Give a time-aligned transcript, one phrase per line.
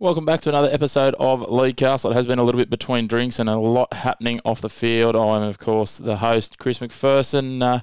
[0.00, 2.10] Welcome back to another episode of League Castle.
[2.10, 5.14] It has been a little bit between drinks and a lot happening off the field.
[5.14, 7.62] I'm, of course, the host, Chris McPherson.
[7.62, 7.80] Uh,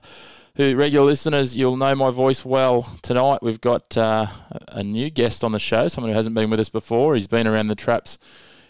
[0.55, 2.83] who regular listeners, you'll know my voice well.
[3.01, 4.27] Tonight we've got uh,
[4.67, 7.15] a new guest on the show, someone who hasn't been with us before.
[7.15, 8.19] He's been around the traps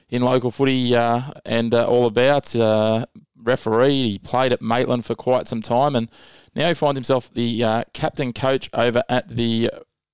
[0.07, 2.55] in local footy uh, and uh, all about.
[2.55, 6.11] Uh, referee, he played at Maitland for quite some time, and
[6.55, 9.71] now he finds himself the uh, captain coach over at the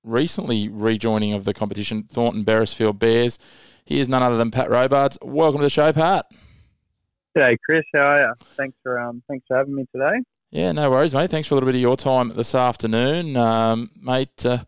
[0.07, 3.37] recently rejoining of the competition, Thornton Beresfield Bears.
[3.85, 5.17] He is none other than Pat Robards.
[5.21, 6.25] Welcome to the show, Pat.
[7.37, 7.83] G'day, Chris.
[7.93, 8.33] How are you?
[8.55, 10.21] Thanks for um, thanks for having me today.
[10.49, 11.29] Yeah, no worries, mate.
[11.29, 14.45] Thanks for a little bit of your time this afternoon, um, mate.
[14.45, 14.59] Uh,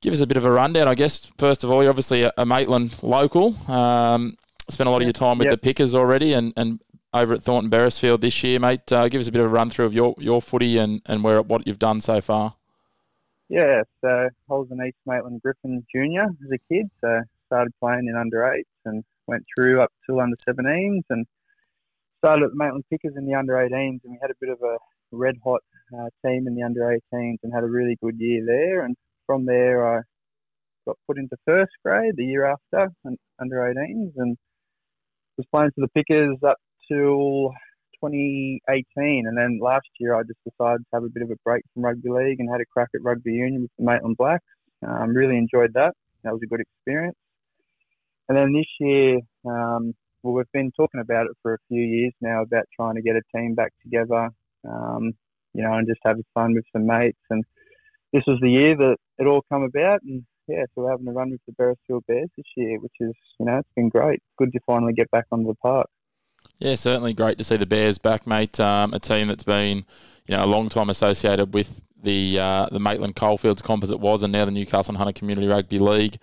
[0.00, 1.30] give us a bit of a rundown, I guess.
[1.38, 3.56] First of all, you're obviously a, a Maitland local.
[3.70, 4.36] Um,
[4.68, 5.52] spent a lot of your time with yep.
[5.52, 6.80] the Pickers already, and, and
[7.12, 8.90] over at Thornton Beresfield this year, mate.
[8.92, 11.22] Uh, give us a bit of a run through of your, your footy and, and
[11.22, 12.54] where what you've done so far.
[13.52, 16.88] Yeah, so I was an East Maitland Griffin junior as a kid.
[17.02, 21.26] So started playing in under eights and went through up till under 17s and
[22.16, 24.00] started at the Maitland Pickers in the under 18s.
[24.04, 24.78] And we had a bit of a
[25.10, 25.60] red hot
[25.94, 28.86] uh, team in the under 18s and had a really good year there.
[28.86, 30.00] And from there, I
[30.86, 34.38] got put into first grade the year after, and under 18s, and
[35.36, 36.56] was playing for the Pickers up
[36.88, 37.52] till
[38.02, 39.26] 2018.
[39.26, 41.84] And then last year, I just decided to have a bit of a break from
[41.84, 44.44] rugby league and had a crack at rugby union with the Maitland Blacks.
[44.86, 45.94] Um, really enjoyed that.
[46.24, 47.16] That was a good experience.
[48.28, 52.12] And then this year, um, well, we've been talking about it for a few years
[52.20, 54.30] now about trying to get a team back together,
[54.68, 55.12] um,
[55.54, 57.18] you know, and just having fun with some mates.
[57.30, 57.44] And
[58.12, 60.02] this was the year that it all come about.
[60.02, 63.14] And yeah, so we're having a run with the Beresfield Bears this year, which is,
[63.38, 64.20] you know, it's been great.
[64.38, 65.88] Good to finally get back onto the park.
[66.62, 68.60] Yeah, certainly great to see the Bears back, mate.
[68.60, 69.78] Um, a team that's been,
[70.26, 74.32] you know, a long time associated with the uh, the Maitland Coalfields Composite was, and
[74.32, 76.18] now the Newcastle Hunter Community Rugby League.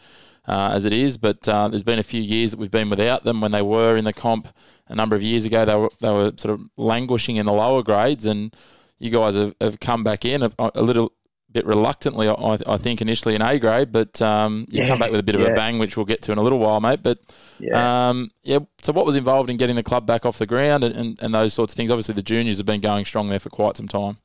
[0.47, 3.23] Uh, as it is, but uh, there's been a few years that we've been without
[3.23, 3.39] them.
[3.41, 4.47] When they were in the comp
[4.87, 7.83] a number of years ago, they were they were sort of languishing in the lower
[7.83, 8.55] grades, and
[8.97, 11.11] you guys have, have come back in a, a little
[11.51, 15.11] bit reluctantly, I, I, think, initially in A grade, but um, you yeah, come back
[15.11, 17.01] with a bit of a bang, which we'll get to in a little while, mate.
[17.01, 17.19] But
[17.59, 18.09] yeah.
[18.09, 20.95] Um, yeah, so what was involved in getting the club back off the ground and,
[20.95, 21.91] and, and, those sorts of things?
[21.91, 24.17] Obviously, the juniors have been going strong there for quite some time.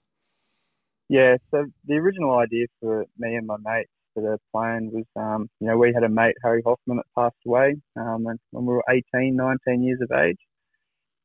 [1.08, 5.48] Yeah, so the original idea for me and my mate for the plan was, um,
[5.60, 8.74] you know, we had a mate, Harry Hoffman, that passed away um, when, when we
[8.74, 10.38] were 18, 19 years of age.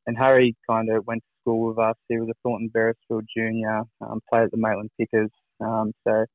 [0.07, 1.95] And Harry kind of went to school with us.
[2.07, 6.25] He was a Thornton Beresfield junior, um, played at the Maitland Pickers, um, so,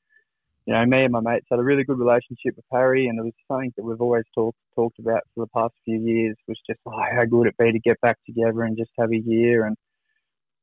[0.67, 3.23] you know, me and my mates had a really good relationship with Harry, and it
[3.23, 6.37] was something that we've always talked talked about for the past few years.
[6.49, 9.19] Was just oh, how good it'd be to get back together and just have a
[9.19, 9.67] year.
[9.67, 9.77] And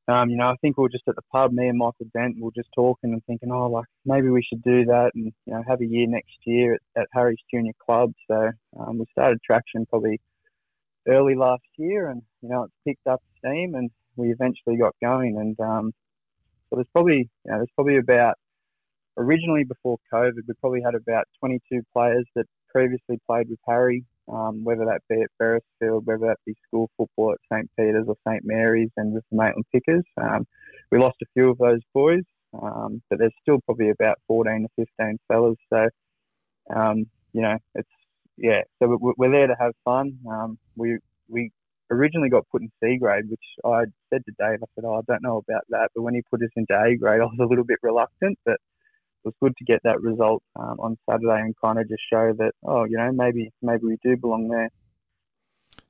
[0.08, 2.34] um, you know, I think we were just at the pub, me and Michael Dent,
[2.36, 5.54] we were just talking and thinking, oh, like maybe we should do that and you
[5.54, 8.12] know have a year next year at, at Harry's Junior Club.
[8.28, 8.50] So
[8.80, 10.20] um, we started traction probably
[11.06, 15.36] early last year, and you know it's picked up steam, and we eventually got going.
[15.38, 15.92] And um,
[16.68, 18.34] so there's probably you know there's probably about
[19.16, 24.64] originally before COVID, we probably had about 22 players that previously played with Harry, um,
[24.64, 27.70] whether that be at Beresfield, whether that be school football at St.
[27.76, 28.42] Peter's or St.
[28.44, 30.04] Mary's and with the Maitland Pickers.
[30.20, 30.46] Um,
[30.90, 32.24] we lost a few of those boys,
[32.60, 35.56] um, but there's still probably about 14 to 15 fellas.
[35.70, 35.88] So,
[36.74, 37.88] um, you know, it's,
[38.38, 40.18] yeah, so we're there to have fun.
[40.30, 40.98] Um, we,
[41.28, 41.50] we
[41.90, 45.00] originally got put in C grade, which I said to Dave, I said, oh, I
[45.06, 45.90] don't know about that.
[45.94, 48.58] But when he put us into A grade, I was a little bit reluctant, but
[49.24, 52.52] was good to get that result um, on Saturday and kind of just show that
[52.64, 54.70] oh you know maybe maybe we do belong there.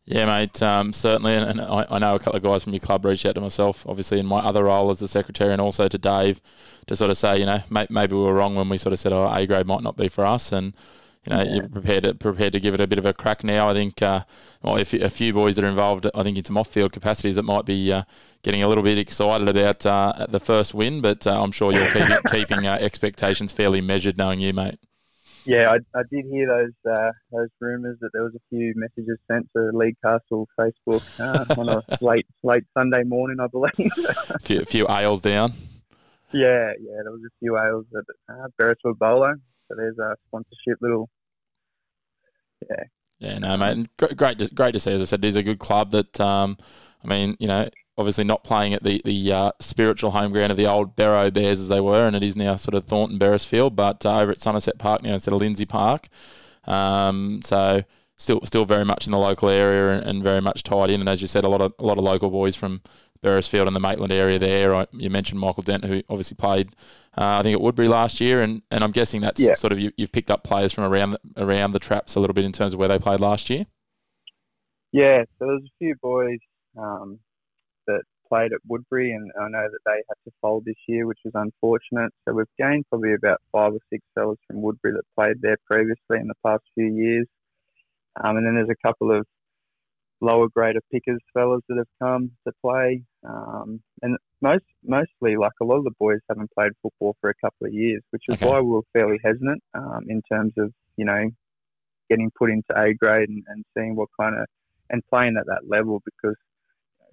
[0.05, 3.05] Yeah, mate, um, certainly, and, I, I, know a couple of guys from your club
[3.05, 5.97] reached out to myself, obviously in my other role as the secretary, and also to
[5.97, 6.41] Dave,
[6.87, 8.99] to sort of say, you know, may, maybe we were wrong when we sort of
[8.99, 10.75] said, oh, A grade might not be for us, and
[11.27, 11.55] you know, yeah.
[11.55, 13.69] you're prepared to, prepared to give it a bit of a crack now.
[13.69, 14.25] I think, uh,
[14.63, 17.45] well, if a few boys that are involved, I think in some off-field capacities, that
[17.45, 18.03] might be uh,
[18.43, 21.01] getting a little bit excited about uh, the first win.
[21.01, 24.81] But uh, I'm sure you're keep, keeping uh, expectations fairly measured, knowing you, mate.
[25.45, 29.19] Yeah, I, I did hear those uh, those rumours that there was a few messages
[29.29, 31.03] sent to League Castle Facebook
[31.59, 33.91] on a late late Sunday morning, I believe.
[34.29, 35.53] a few, a few ales down.
[36.33, 38.05] Yeah, yeah, there was a few ales at
[38.35, 39.35] uh, Beresfield Bowlo.
[39.73, 41.09] So there's a sponsorship little,
[42.69, 42.85] yeah,
[43.21, 43.89] Yeah, no, mate.
[44.17, 44.93] Great, to, great to see.
[44.93, 46.59] As I said, there's a good club that, um,
[47.03, 50.59] I mean, you know, obviously not playing at the the uh, spiritual home ground of
[50.59, 53.75] the old Barrow Bears as they were, and it is now sort of Thornton Beresfield,
[53.75, 56.09] but uh, over at Somerset Park now instead of Lindsay Park.
[56.65, 57.83] Um, so
[58.17, 61.01] still still very much in the local area and, and, very much tied in.
[61.01, 62.83] And as you said, a lot of a lot of local boys from
[63.25, 64.75] Beresfield and the Maitland area there.
[64.75, 66.75] I, you mentioned Michael Dent, who obviously played,
[67.17, 69.55] uh, I think at Woodberry last year, and, and I'm guessing that's yeah.
[69.55, 72.45] sort of you, have picked up players from around around the traps a little bit
[72.45, 73.67] in terms of where they played last year.
[74.93, 76.39] Yeah, so there's a few boys
[76.79, 77.19] um,
[77.87, 81.19] that played at Woodberry, and I know that they had to fold this year, which
[81.25, 82.13] was unfortunate.
[82.27, 86.19] So we've gained probably about five or six fellas from Woodberry that played there previously
[86.19, 87.27] in the past few years.
[88.23, 89.27] Um, and then there's a couple of
[90.21, 93.03] lower grade of pickers fellas that have come to play.
[93.25, 97.35] Um, and most mostly, like a lot of the boys haven't played football for a
[97.35, 98.47] couple of years, which is okay.
[98.47, 101.31] why we were fairly hesitant um, in terms of you know
[102.11, 104.47] getting put into A grade and, and seeing what kind of
[104.91, 106.37] and playing at that level because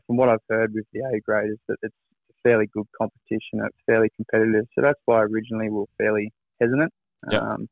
[0.07, 1.95] from what I've heard with the A grade is that it's
[2.31, 3.62] a fairly good competition.
[3.63, 6.91] It's fairly competitive, so that's why originally we were fairly hesitant.
[7.31, 7.41] Yep.
[7.41, 7.69] Um,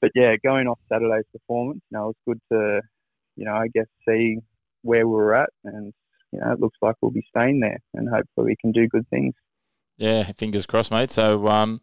[0.00, 2.80] but yeah, going off Saturday's performance, you know, it was good to,
[3.36, 4.38] you know, I guess see
[4.82, 5.92] where we are at, and
[6.32, 9.08] you know, it looks like we'll be staying there, and hopefully we can do good
[9.08, 9.34] things.
[9.98, 11.10] Yeah, fingers crossed, mate.
[11.10, 11.80] So um,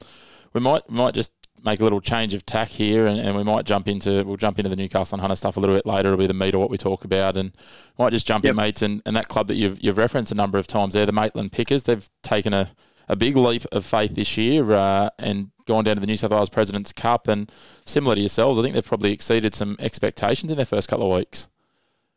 [0.54, 1.32] we might might just
[1.64, 4.60] make a little change of tack here, and, and we might jump into we'll jump
[4.60, 6.10] into the Newcastle and Hunter stuff a little bit later.
[6.10, 7.52] It'll be the meat of what we talk about, and
[7.98, 8.52] might just jump yep.
[8.52, 8.82] in, mates.
[8.82, 11.52] And, and that club that you've you've referenced a number of times there, the Maitland
[11.52, 12.70] Pickers, they've taken a
[13.10, 16.32] a big leap of faith this year uh, and gone down to the New South
[16.32, 17.28] Wales President's Cup.
[17.28, 17.52] And
[17.86, 21.18] similar to yourselves, I think they've probably exceeded some expectations in their first couple of
[21.18, 21.50] weeks.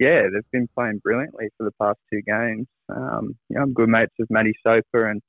[0.03, 2.67] Yeah, they've been playing brilliantly for the past two games.
[2.89, 5.23] Um, you know, I'm good mates with Matty Soper, and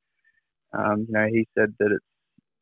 [0.76, 2.06] um, you know he said that it's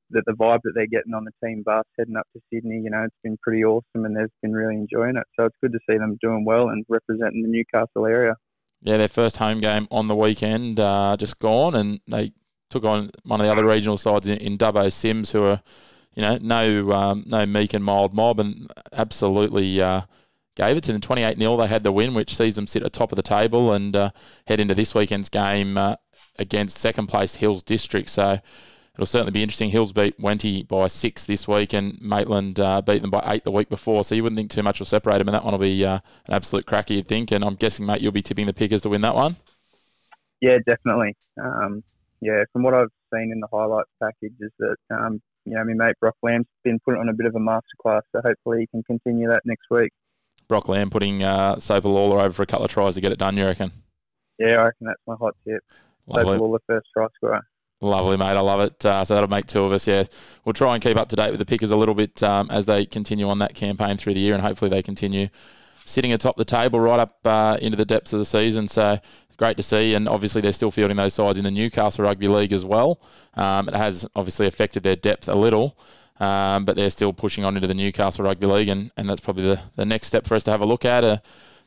[0.10, 2.90] that the vibe that they're getting on the team bus heading up to Sydney, you
[2.90, 5.24] know, it's been pretty awesome, and they've been really enjoying it.
[5.40, 8.36] So it's good to see them doing well and representing the Newcastle area.
[8.82, 12.34] Yeah, their first home game on the weekend uh, just gone, and they
[12.70, 15.62] took on one of the other regional sides in, in Dubbo CYMS, who are,
[16.14, 20.02] you know, no um, no meek and mild mob, and absolutely uh,
[20.62, 21.02] to them.
[21.02, 23.74] 28 0, they had the win, which sees them sit at top of the table
[23.74, 24.12] and uh,
[24.48, 25.96] head into this weekend's game uh,
[26.38, 28.08] against second place Hills District.
[28.08, 28.40] So
[28.94, 29.70] it'll certainly be interesting.
[29.70, 33.52] Hills beat Wenty by six this week, and Maitland uh, beat them by eight the
[33.52, 34.04] week before.
[34.04, 36.00] So you wouldn't think too much will separate them, and that one will be uh,
[36.28, 37.32] an absolute cracker, you'd think.
[37.32, 39.36] And I'm guessing, mate, you'll be tipping the Pickers to win that one.
[40.42, 41.16] Yeah, definitely.
[41.42, 41.84] Um,
[42.22, 45.74] yeah, from what I've seen in the highlights package, is that um, you know, my
[45.74, 48.84] mate Brock Lamb's been put on a bit of a masterclass, so hopefully he can
[48.84, 49.92] continue that next week.
[50.52, 53.20] Brock Lamb putting uh, Soper Lawler over for a couple of tries to get it
[53.20, 53.72] done, you reckon?
[54.38, 55.64] Yeah, I reckon that's my hot tip.
[56.08, 56.26] Lovely.
[56.26, 57.48] Soper Lawler first try scorer.
[57.80, 58.26] Lovely, mate.
[58.26, 58.86] I love it.
[58.86, 59.88] Uh, so that'll make two of us.
[59.88, 60.04] Yeah,
[60.44, 62.66] we'll try and keep up to date with the pickers a little bit um, as
[62.66, 65.30] they continue on that campaign through the year, and hopefully they continue
[65.86, 68.68] sitting atop the table right up uh, into the depths of the season.
[68.68, 69.00] So
[69.38, 69.94] great to see.
[69.94, 73.00] And obviously, they're still fielding those sides in the Newcastle Rugby League as well.
[73.36, 75.78] Um, it has obviously affected their depth a little,
[76.22, 79.44] um, but they're still pushing on into the Newcastle Rugby League, and, and that's probably
[79.44, 81.04] the, the next step for us to have a look at.
[81.04, 81.18] Uh,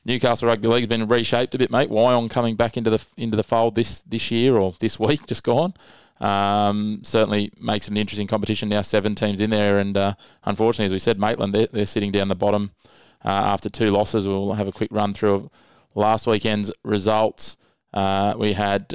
[0.04, 1.90] Newcastle Rugby League has been reshaped a bit, mate.
[1.90, 5.42] Wyong coming back into the into the fold this this year or this week, just
[5.42, 5.74] gone.
[6.20, 8.82] Um, certainly makes it an interesting competition now.
[8.82, 10.14] Seven teams in there, and uh,
[10.44, 12.70] unfortunately, as we said, Maitland they're, they're sitting down the bottom
[13.24, 14.28] uh, after two losses.
[14.28, 15.50] We'll have a quick run through of
[15.96, 17.56] last weekend's results.
[17.92, 18.94] Uh, we had,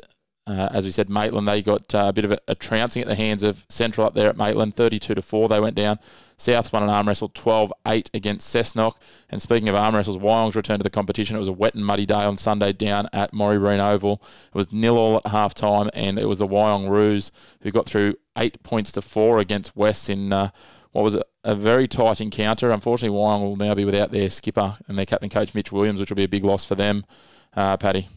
[0.50, 1.48] uh, as we said, Maitland.
[1.48, 4.15] They got uh, a bit of a, a, trouncing at the hands of Central up
[4.15, 5.48] there at Maitland, 32 to four.
[5.48, 6.00] They went down.
[6.38, 8.94] South won an arm wrestle 12-8 against Cessnock.
[9.29, 11.36] And speaking of arm wrestles, Wyong's returned to the competition.
[11.36, 14.24] It was a wet and muddy day on Sunday down at Morry Breen Oval.
[14.48, 17.86] It was nil all at half time, and it was the Wyong Roos who got
[17.86, 20.50] through eight points to four against West in uh,
[20.94, 22.72] what was a, a, very tight encounter.
[22.72, 26.10] Unfortunately, Wyong will now be without their skipper and their captain coach Mitch Williams, which
[26.10, 27.06] will be a big loss for them.
[27.53, 28.08] Uh, Paddy.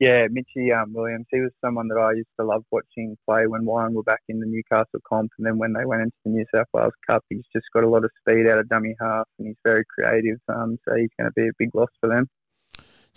[0.00, 1.26] Yeah, Mitchy um, Williams.
[1.30, 4.40] He was someone that I used to love watching play when Wyong were back in
[4.40, 7.44] the Newcastle comp, and then when they went into the New South Wales Cup, he's
[7.54, 10.38] just got a lot of speed out of dummy half, and he's very creative.
[10.48, 12.26] Um, so he's going to be a big loss for them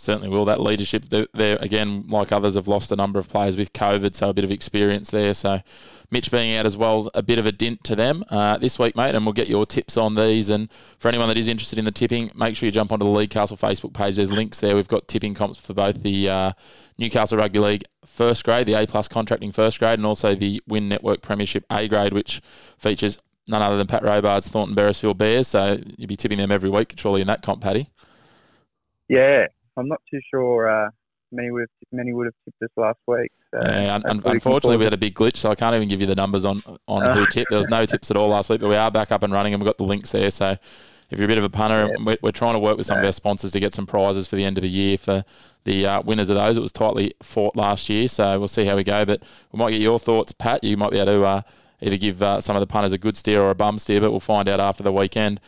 [0.04, 0.46] certainly will.
[0.46, 4.30] That leadership, there again, like others, have lost a number of players with COVID, so
[4.30, 5.34] a bit of experience there.
[5.34, 5.62] So
[6.12, 8.96] Mitch being out as well a bit of a dint to them uh, this week,
[8.96, 9.16] mate.
[9.16, 10.50] And we'll get your tips on these.
[10.50, 10.70] And
[11.00, 13.32] for anyone that is interested in the tipping, make sure you jump onto the League
[13.32, 14.18] Castle Facebook page.
[14.18, 14.76] There's links there.
[14.76, 16.52] We've got tipping comps for both the uh,
[16.98, 20.88] Newcastle Rugby League first grade, the A plus contracting first grade, and also the Win
[20.88, 22.42] Network Premiership A grade, which
[22.78, 23.18] features
[23.48, 25.48] none other than Pat Robards, Thornton Beresfield Bears.
[25.48, 27.90] So you'll be tipping them every week, surely in that comp, Paddy.
[29.10, 30.70] Yeah, I'm not too sure.
[30.70, 30.90] Uh,
[31.32, 33.32] many would have, many would have tipped us last week.
[33.52, 36.08] So yeah, un- unfortunately, we had a big glitch, so I can't even give you
[36.08, 37.50] the numbers on on uh, who tipped.
[37.50, 39.54] There was no tips at all last week, but we are back up and running,
[39.54, 40.30] and we've got the links there.
[40.30, 40.58] So
[41.10, 42.04] if you're a bit of a punter, yeah.
[42.04, 44.36] we're, we're, trying to work with some of our sponsors to get some prizes for
[44.36, 45.24] the end of the year for
[45.64, 46.58] the uh, winners of those.
[46.58, 49.06] It was tightly fought last year, so we'll see how we go.
[49.06, 50.64] But we might get your thoughts, Pat.
[50.64, 51.42] You might be able to uh,
[51.82, 54.12] either give uh, some of the punters a good steer or a bum steer, but
[54.12, 55.40] we'll find out after the weekend.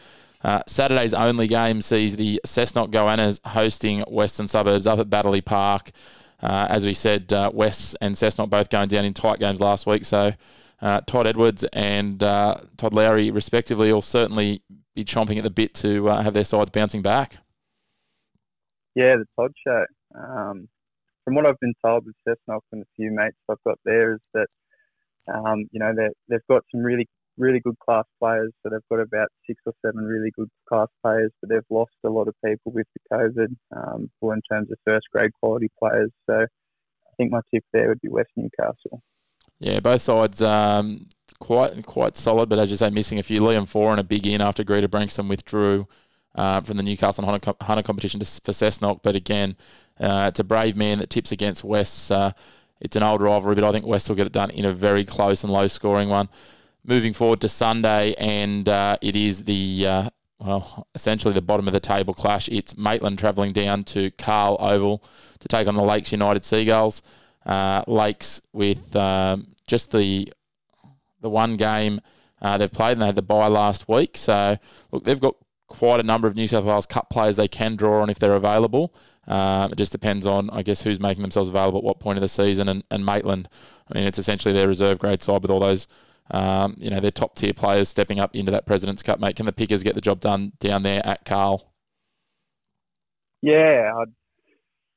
[0.46, 5.90] Uh, Saturday's only game sees the Cessnock Goannas hosting Western Suburbs up at Baddeley Park.
[6.40, 9.88] Uh, as we said, uh, West and Cessnock both going down in tight games last
[9.88, 10.34] week, so
[10.84, 14.62] uh, Todd Edwards and uh, Todd Lowry, respectively, will certainly
[14.94, 17.38] be chomping at the bit to have their sides bouncing back.
[18.94, 19.86] Yeah, the Todd show.
[20.16, 20.70] Um,
[21.24, 24.22] from what I've been told with Cessnock and a few mates I've got there is
[24.36, 24.48] that,
[25.28, 25.92] um, you know,
[26.30, 28.52] they've got some really, really good class players.
[28.62, 32.10] So they've got about six or seven really good class players, but they've lost a
[32.10, 36.12] lot of people with the COVID, um, or in terms of first grade quality players.
[36.30, 39.02] So I think my tip there would be West Newcastle.
[39.60, 41.08] Yeah, both sides um,
[41.40, 43.42] quite quite solid, but as you say, missing a few.
[43.42, 45.88] Liam Foran a big in after Greta Branxton withdrew
[46.36, 49.00] uh, from the Newcastle Hunter, Hunter competition to, for Cessnock.
[49.02, 49.56] But again,
[50.00, 52.12] uh, it's a brave man that tips against West.
[52.12, 52.34] Uh,
[52.82, 55.06] it's an old rivalry, but I think West will get it done in a very
[55.06, 56.28] close and low scoring one.
[56.88, 61.74] Moving forward to Sunday, and uh, it is the uh, well, essentially the bottom of
[61.74, 62.48] the table clash.
[62.50, 65.04] It's Maitland travelling down to Cahill Oval
[65.40, 67.02] to take on the Lakes United Seagulls.
[67.46, 70.32] Uh, Lakes with um, just the
[71.22, 72.02] the one game
[72.42, 74.16] uh, they've played, and they had the bye last week.
[74.16, 74.58] So
[74.92, 75.36] look, they've got
[75.68, 78.36] quite a number of New South Wales Cup players they can draw on if they're
[78.36, 78.94] available.
[79.28, 82.22] Um, it just depends on, I guess, who's making themselves available at what point of
[82.22, 82.70] the season.
[82.70, 83.50] And, and Maitland,
[83.90, 85.88] I mean, it's essentially their reserve grade side with all those,
[86.32, 89.20] um, you know, their top tier players stepping up into that President's Cup.
[89.20, 91.72] Mate, can the Pickers get the job done down there at Cahill?
[93.42, 94.14] Yeah, I'd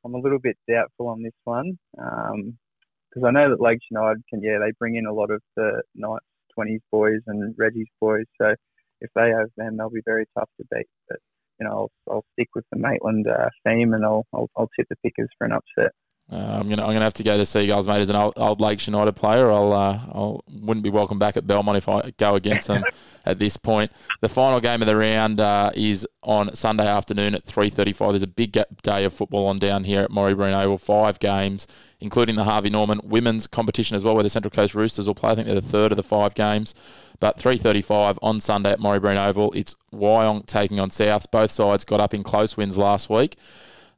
[0.04, 4.22] I'm a little bit doubtful on this one because um, I know that Lakes United
[4.30, 6.24] can, yeah, they bring in a lot of the Knights
[6.58, 8.24] 20s boys and Reggie's boys.
[8.40, 8.54] So
[9.00, 10.86] if they have them, they'll be very tough to beat.
[11.08, 11.18] But
[11.60, 14.86] you know, I'll, I'll stick with the Maitland uh, theme and I'll, I'll, I'll tip
[14.88, 15.92] the Pickers for an upset.
[16.30, 18.00] Uh, I'm gonna I'm gonna have to go to Seagulls, mate.
[18.00, 21.46] As an old, old Lakes United player, I'll uh, I'll wouldn't be welcome back at
[21.46, 22.84] Belmont if I go against them
[23.24, 23.90] at this point.
[24.20, 28.10] The final game of the round uh, is on Sunday afternoon at 3:35.
[28.10, 30.76] There's a big day of football on down here at Morry Breen Oval.
[30.76, 31.66] Five games,
[31.98, 35.30] including the Harvey Norman women's competition as well, where the Central Coast Roosters will play.
[35.30, 36.74] I think they're the third of the five games.
[37.20, 39.50] But 3:35 on Sunday at Morry Breen Oval.
[39.54, 41.30] It's Wyong taking on South.
[41.30, 43.36] Both sides got up in close wins last week.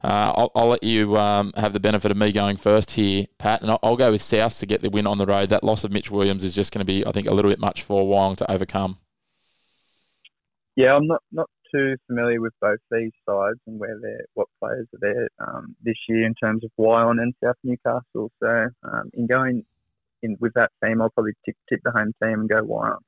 [0.03, 3.61] Uh, I'll, I'll, let you um, have the benefit of me going first here, Pat,
[3.61, 5.49] and I'll, I'll, go with South to get the win on the road.
[5.49, 7.59] That loss of Mitch Williams is just going to be, I think, a little bit
[7.59, 8.97] much for Wyong to overcome.
[10.75, 14.87] Yeah, I'm not, not too familiar with both these sides and where they're, what players
[14.93, 18.31] are there um, this year in terms of Wyong and South Newcastle.
[18.41, 19.65] So, um, in going
[20.23, 22.99] in with that team, I'll probably tip, tip the home team and go Wyong.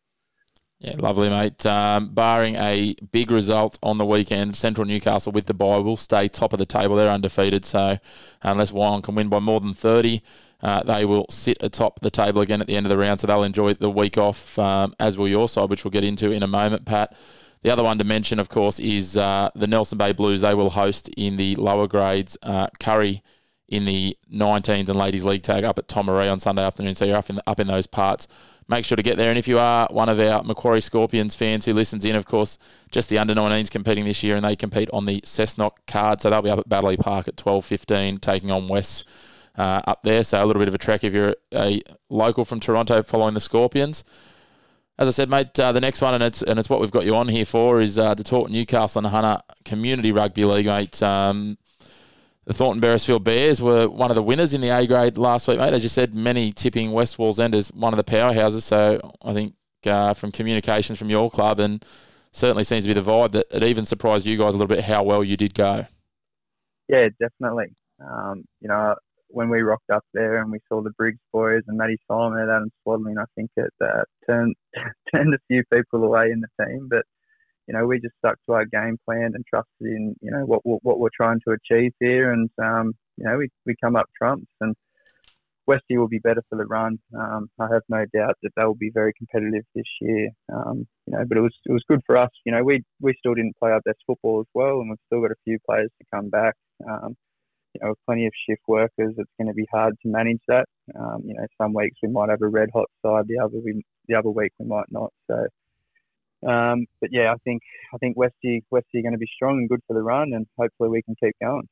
[0.84, 1.66] Yeah, lovely, mate.
[1.66, 6.28] Um, barring a big result on the weekend, Central Newcastle with the bye will stay
[6.28, 6.98] top of the table.
[6.98, 8.00] They're undefeated, so
[8.42, 10.22] unless Wyong can win by more than 30,
[10.62, 13.28] uh, they will sit atop the table again at the end of the round, so
[13.28, 16.44] they'll enjoy the week off, um, as will your side, which we'll get into in
[16.44, 17.16] a moment, Pat.
[17.62, 20.42] The other one to mention, of course, is uh, the Nelson Bay Blues.
[20.42, 23.22] They will host in the lower grades uh, Kurri
[23.70, 27.16] in the 19s and Ladies League tag up at Tomaree on Sunday afternoon, so you're
[27.16, 28.28] up in, up in those parts
[28.68, 29.30] make sure to get there.
[29.30, 32.58] And if you are one of our Macquarie Scorpions fans who listens in, of course,
[32.92, 36.22] just the under 19s competing this year, and they compete on the Cessnock card.
[36.22, 39.08] So they'll be up at Baddeley Park at 12.15, taking on West
[39.58, 40.24] uh, up there.
[40.24, 43.40] So a little bit of a trek if you're a local from Toronto following the
[43.40, 44.04] Scorpions.
[45.00, 47.04] As I said, mate, uh, the next one, and it's and it's what we've got
[47.04, 51.02] you on here for, is uh, to talk Newcastle and Hunter Community Rugby League, mate.
[51.02, 51.58] Um,
[52.46, 55.60] the Thornton Beresfield Bears were one of the winners in the A grade last week,
[55.60, 55.74] mate.
[55.74, 58.64] As you said, many tipping West Wallsend as one of the powerhouses.
[58.64, 61.84] So I think uh, from communications from your club, and
[62.32, 64.84] certainly seems to be the vibe that it even surprised you guys a little bit
[64.84, 65.86] how well you did go.
[66.90, 67.74] Yeah, definitely.
[68.00, 68.96] Um, you know,
[69.30, 72.52] when we rocked up there and we saw the Briggs boys and Matty Solomon and
[72.52, 74.56] Adam Swaddling, I think it uh, turned
[75.16, 77.06] turned a few people away in the team, but
[77.68, 80.62] you know, we just stuck to our game plan and trusted in, you know, what
[80.64, 84.52] what we're trying to achieve here, and um, you know, we we come up trumps,
[84.62, 84.76] and
[85.70, 87.00] Westie will be better for the run.
[87.18, 90.30] Um, I have no doubt that they will be very competitive this year.
[90.54, 92.32] Um, you know, but it was it was good for us.
[92.46, 95.22] You know, we we still didn't play our best football as well, and we've still
[95.22, 96.56] got a few players to come back.
[96.90, 97.16] Um,
[97.74, 99.16] you know, with plenty of shift workers.
[99.18, 100.66] It's going to be hard to manage that.
[101.00, 103.82] Um, you know, some weeks we might have a red hot side, the other we,
[104.08, 105.12] the other week we might not.
[105.30, 105.48] So
[106.48, 107.62] um, but yeah, I think
[107.94, 110.46] I think Westie Westie are going to be strong and good for the run, and
[110.58, 111.68] hopefully we can keep going.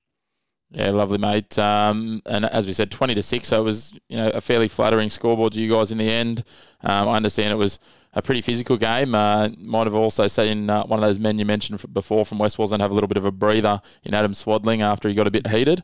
[0.74, 1.60] Yeah, lovely, mate.
[1.60, 3.50] Um, and as we said, twenty to six.
[3.50, 6.44] So it was, you know, a fairly flattering scoreboard to you guys in the end.
[6.82, 7.78] Um, I understand it was
[8.14, 9.14] a pretty physical game.
[9.14, 12.58] Uh, might have also seen uh, one of those men you mentioned before from West
[12.58, 15.32] Wallsend have a little bit of a breather in Adam Swadling after he got a
[15.32, 15.84] bit heated.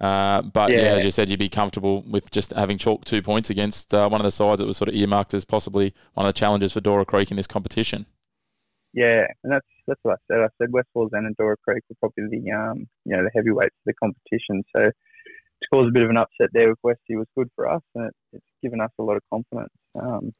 [0.00, 0.78] Uh, but yeah.
[0.78, 0.94] yeah.
[0.94, 4.20] as you said, you'd be comfortable with just having chalk two points against uh, one
[4.20, 6.80] of the sides that was sort of earmarked as possibly one of the challenges for
[6.80, 8.06] Dora Creek in this competition.
[8.92, 10.40] Yeah, and that's that's what I said.
[10.40, 13.74] I said West Wallsend and Dora Creek were probably the um, you know the heavyweights
[13.74, 14.64] of the competition.
[14.74, 17.82] So to cause a bit of an upset there with Westy was good for us,
[17.94, 19.72] and it, it's given us a lot of confidence.
[19.94, 20.34] Um,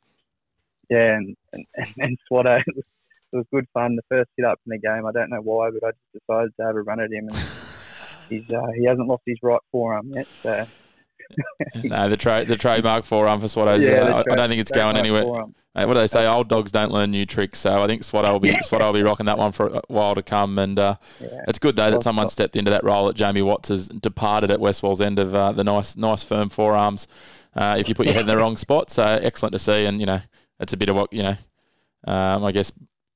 [0.89, 1.67] yeah, and and,
[1.99, 2.85] and Swatto, was,
[3.33, 3.97] it was good fun.
[3.97, 6.53] The first hit up in the game, I don't know why, but I just decided
[6.59, 7.37] to have a run at him, and
[8.31, 10.27] he's uh, he hasn't lost his right forearm yet.
[10.43, 10.67] So.
[11.85, 13.85] no, the trade the trademark forearm for Swatto's.
[13.85, 15.25] Yeah, uh, I, I, don't think it's going anywhere.
[15.75, 16.27] Mate, what do they say?
[16.27, 17.61] Old dogs don't learn new tricks.
[17.61, 20.17] So I think Swatto will be Swatto will be rocking that one for a while
[20.17, 20.59] to come.
[20.59, 21.45] And uh, yeah.
[21.47, 24.59] it's good though that someone stepped into that role that Jamie Watts has departed at
[24.59, 27.07] West end of uh, the nice nice firm forearms.
[27.55, 29.85] Uh, if you put your head in the wrong spot, so excellent to see.
[29.85, 30.21] And you know,
[30.59, 31.37] it's a bit of what you know.
[32.05, 32.73] Um, I guess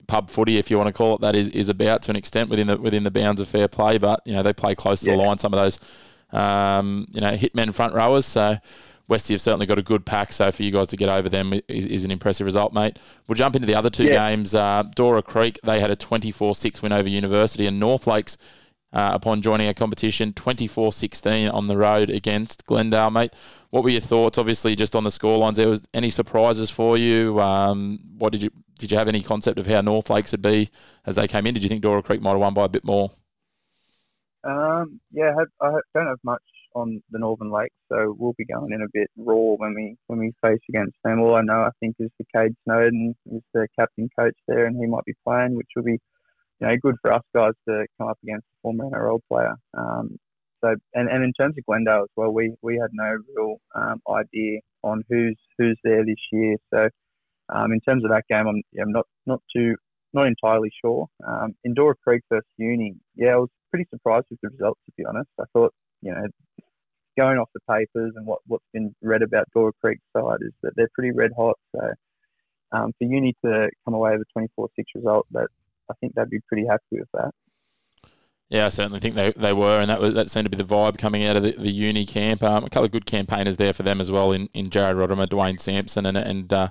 [0.06, 2.50] pub footy, if you want to call it that, is, is about to an extent
[2.50, 3.99] within the within the bounds of fair play.
[3.99, 5.16] But you know they play close to yeah.
[5.16, 5.38] the line.
[5.38, 5.80] Some of those,
[6.32, 8.26] um, you know, hitmen front rowers.
[8.26, 8.58] So
[9.08, 10.32] Westy have certainly got a good pack.
[10.32, 12.99] So for you guys to get over them is, is an impressive result, mate.
[13.26, 14.30] We'll jump into the other two yeah.
[14.30, 14.54] games.
[14.54, 18.38] Uh, Dora Creek they had a 24-6 win over University, and North Lakes.
[18.95, 23.35] Uh, upon joining a competition, 24-16 on the road against Glendale, mate.
[23.71, 24.39] What were your thoughts?
[24.39, 27.41] Obviously, just on the scorelines, there was any surprises for you?
[27.41, 30.71] Um, what did you did you have any concept of how North Lakes would be
[31.07, 31.55] as they came in?
[31.55, 33.11] Did you think Dora Creek might have won by a bit more?
[34.45, 36.43] Um, yeah, I, have, I don't have much
[36.75, 40.21] on the Northern Lakes, so we'll be going in a bit raw when we when
[40.21, 41.21] we face against them.
[41.21, 44.77] All I know, I think, is the Kade Snowden is the captain coach there, and
[44.77, 45.99] he might be playing, which will be
[46.61, 49.54] you know good for us guys to come up against former NRL player.
[49.76, 50.16] Um,
[50.64, 54.00] so, and, and in terms of Glendale as well, we, we had no real um,
[54.09, 56.56] idea on who's who's there this year.
[56.73, 56.88] So,
[57.50, 59.76] um, in terms of that game, I'm, I'm not not too
[60.14, 61.06] not entirely sure.
[61.26, 64.80] Um, in Dora Creek versus Uni, yeah, I was pretty surprised with the results.
[64.87, 66.26] To be honest, I thought you know
[67.18, 70.73] going off the papers and what what's been read about Dora Creek side is that
[70.76, 71.58] they're pretty red hot.
[71.76, 71.93] So,
[72.73, 75.49] um, for Uni to come away with a 24-6 result, that
[75.91, 77.30] I think they'd be pretty happy with that.
[78.50, 80.65] Yeah, I certainly think they, they were, and that was that seemed to be the
[80.65, 82.43] vibe coming out of the, the uni camp.
[82.43, 85.26] Um, a couple of good campaigners there for them as well in, in Jared Rodimer,
[85.26, 86.69] Dwayne Sampson, and and uh,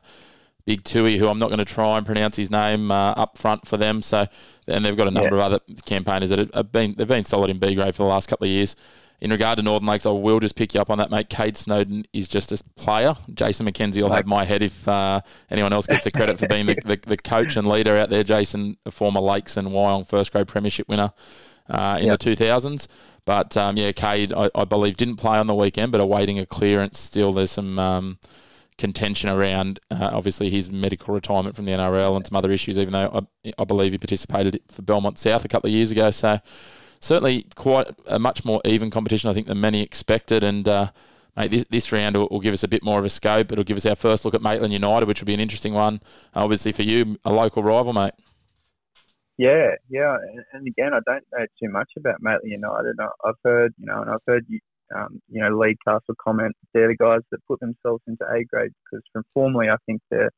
[0.66, 3.68] Big Tui, who I'm not going to try and pronounce his name uh, up front
[3.68, 4.02] for them.
[4.02, 4.28] So,
[4.68, 5.46] and they've got a number yeah.
[5.46, 8.30] of other campaigners that have been they've been solid in B grade for the last
[8.30, 8.76] couple of years.
[9.20, 11.30] In regard to Northern Lakes, I will just pick you up on that, mate.
[11.30, 13.16] Kade Snowden is just a player.
[13.34, 16.66] Jason McKenzie will have my head if uh, anyone else gets the credit for being
[16.66, 18.24] the, the, the, coach and leader out there.
[18.24, 21.14] Jason, a former Lakes and Wyong first grade premiership winner
[21.70, 22.20] uh, in yep.
[22.20, 22.88] the 2000s.
[23.26, 26.46] But um, yeah, Kade, I, I, believe, didn't play on the weekend, but awaiting a
[26.46, 27.00] clearance.
[27.00, 28.20] Still, there's some um,
[28.78, 32.78] contention around uh, obviously his medical retirement from the NRL and some other issues.
[32.78, 36.12] Even though I, I, believe he participated for Belmont South a couple of years ago,
[36.12, 36.40] so
[37.00, 40.44] certainly quite a much more even competition, I think, than many expected.
[40.44, 40.92] And uh,
[41.38, 43.54] mate, this, this round will, will, give us a bit more of a scope.
[43.54, 46.02] It'll give us our first look at Maitland United, which will be an interesting one.
[46.36, 48.14] Obviously for you, a local rival, mate.
[49.38, 50.16] Yeah, yeah,
[50.54, 52.96] and again, I don't know too much about Maitland United.
[53.26, 54.60] I've heard, you know, and I've heard you,
[54.96, 58.72] um, you know, League Castle comment they're the guys that put themselves into A grade
[58.86, 59.24] because from
[59.70, 60.30] I think they're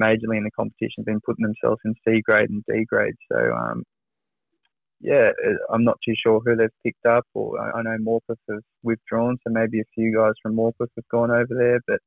[0.00, 3.14] majorly in the competition, been putting themselves in C grade and D grade.
[3.32, 3.84] So, um,
[5.00, 8.62] yeah, uh, I'm not too sure who they've picked up, or I, know Morpeth have
[8.82, 11.80] withdrawn, so maybe a few guys from Morpeth have gone over there.
[11.86, 12.00] But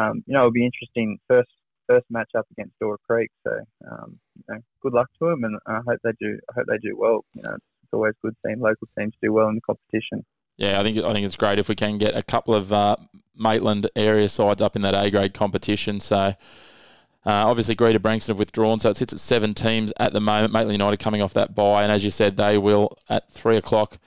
[0.00, 1.18] um, you know, it'll be interesting.
[1.28, 1.50] First
[1.86, 3.30] first match up against Dora Creek.
[3.44, 3.58] So,
[3.90, 6.38] um, you know, good luck to them, and I hope they do.
[6.50, 7.24] I hope they do well.
[7.34, 10.24] You know, it's always good seeing local teams do well in the competition.
[10.56, 12.96] Yeah, I think I think it's great if we can get a couple of uh,
[13.36, 16.00] Maitland area sides up in that A grade competition.
[16.00, 16.34] So.
[17.24, 20.52] Uh, obviously, Greta Branxton have withdrawn, so it sits at seven teams at the moment.
[20.52, 23.98] Maitland United coming off that bye, and as you said, they will at three o'clock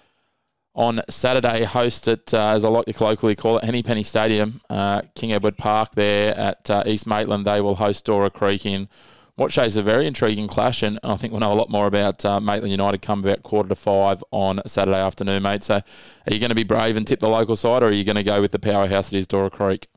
[0.75, 4.62] on Saturday host at, uh, as I like to colloquially call it, Henny Penny Stadium,
[4.69, 7.45] uh, King Edward Park there at uh, East Maitland.
[7.45, 8.88] They will host Dora Creek in
[9.36, 12.25] what shows a very intriguing clash, and I think we'll know a lot more about
[12.25, 15.63] uh, Maitland United come about quarter to five on Saturday afternoon, mate.
[15.63, 18.03] So, are you going to be brave and tip the local side, or are you
[18.03, 19.88] going to go with the powerhouse that is Dora Creek?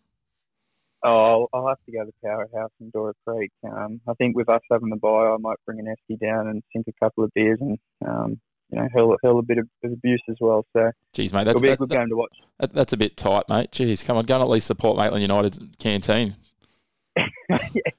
[1.05, 3.51] Oh, I'll, I'll have to go to powerhouse in Dora Creek.
[3.65, 6.63] Um, I think with us having the buy, I might bring an Esky down and
[6.73, 8.41] sink a couple of beers and um,
[8.73, 10.67] you know, hurl, hurl a bit of, abuse as well.
[10.73, 12.37] So, Jeez, mate, that's, it'll be that, a good that, game to watch.
[12.59, 13.71] That, that's a bit tight, mate.
[13.71, 16.37] Jeez, come on, go and at least support Maitland United's canteen.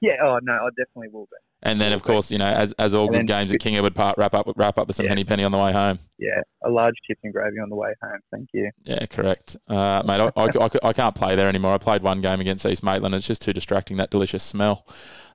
[0.00, 1.36] yeah, oh no, I definitely will be.
[1.62, 3.94] And then, of course, you know, as, as all And good games at King Edward
[3.94, 5.10] Park, wrap up wrap up with some Yeah.
[5.10, 6.00] henny penny on the way home.
[6.18, 8.18] Yeah, a large chips and gravy on the way home.
[8.32, 8.70] Thank you.
[8.82, 10.20] Yeah, correct, uh, mate.
[10.20, 11.72] I, I, I, I can't play there anymore.
[11.72, 13.14] I played one game against East Maitland.
[13.14, 13.96] It's just too distracting.
[13.96, 14.86] That delicious smell.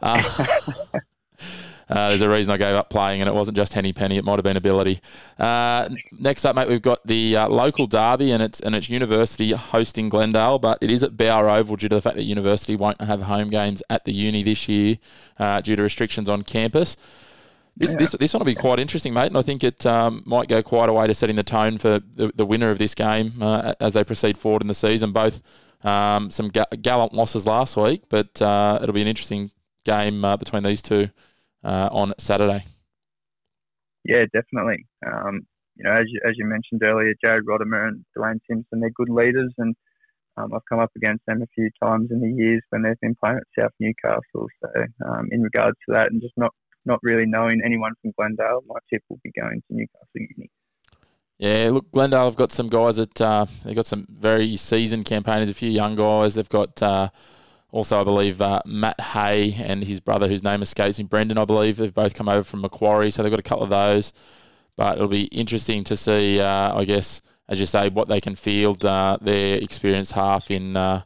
[0.02, 0.21] Uh,
[1.89, 4.17] Uh, there's a reason I gave up playing, and it wasn't just Henny Penny.
[4.17, 5.02] It might have been ability.
[5.39, 9.52] Uh, next up, mate, we've got the uh, local derby, and it's and it's University
[9.54, 13.02] hosting Glendale, but it is at Bower Oval due to the fact that University won't
[13.02, 14.97] have home games at the uni this year
[15.39, 16.95] uh, due to restrictions on campus.
[17.75, 20.49] This, this, this one will be quite interesting, mate, and I think it um, might
[20.49, 23.41] go quite a way to setting the tone for the, the winner of this game
[23.41, 25.13] uh, as they proceed forward in the season.
[25.13, 25.41] Both
[25.84, 29.52] um, some ga- gallant losses last week, but uh, it'll be an interesting
[29.86, 31.10] game uh, between these two
[31.63, 32.63] uh, on Saturday.
[34.06, 34.86] Yeah, definitely.
[35.06, 35.41] Um,
[35.76, 39.10] you know, as you, as you mentioned earlier, Jared Rodimer and Dwayne Simpson, they're good
[39.10, 39.76] leaders, and
[40.38, 43.15] um, I've come up against them a few times in the years when they've been
[43.22, 44.48] playing at South Newcastle.
[44.63, 44.69] So,
[45.08, 46.54] um, in regards to that, and just not
[46.86, 50.50] not really knowing anyone from Glendale, my tip will be going to Newcastle Uni.
[51.38, 55.50] Yeah, look, Glendale have got some guys that uh, they've got some very seasoned campaigners,
[55.50, 56.36] a few young guys.
[56.36, 57.10] They've got uh,
[57.71, 61.45] also, I believe, uh, Matt Hay and his brother, whose name escapes me, Brendan, I
[61.45, 61.77] believe.
[61.77, 64.12] They've both come over from Macquarie, so they've got a couple of those.
[64.75, 68.36] But it'll be interesting to see, uh, I guess, as you say, what they can
[68.36, 71.03] field uh, their experienced half in uh,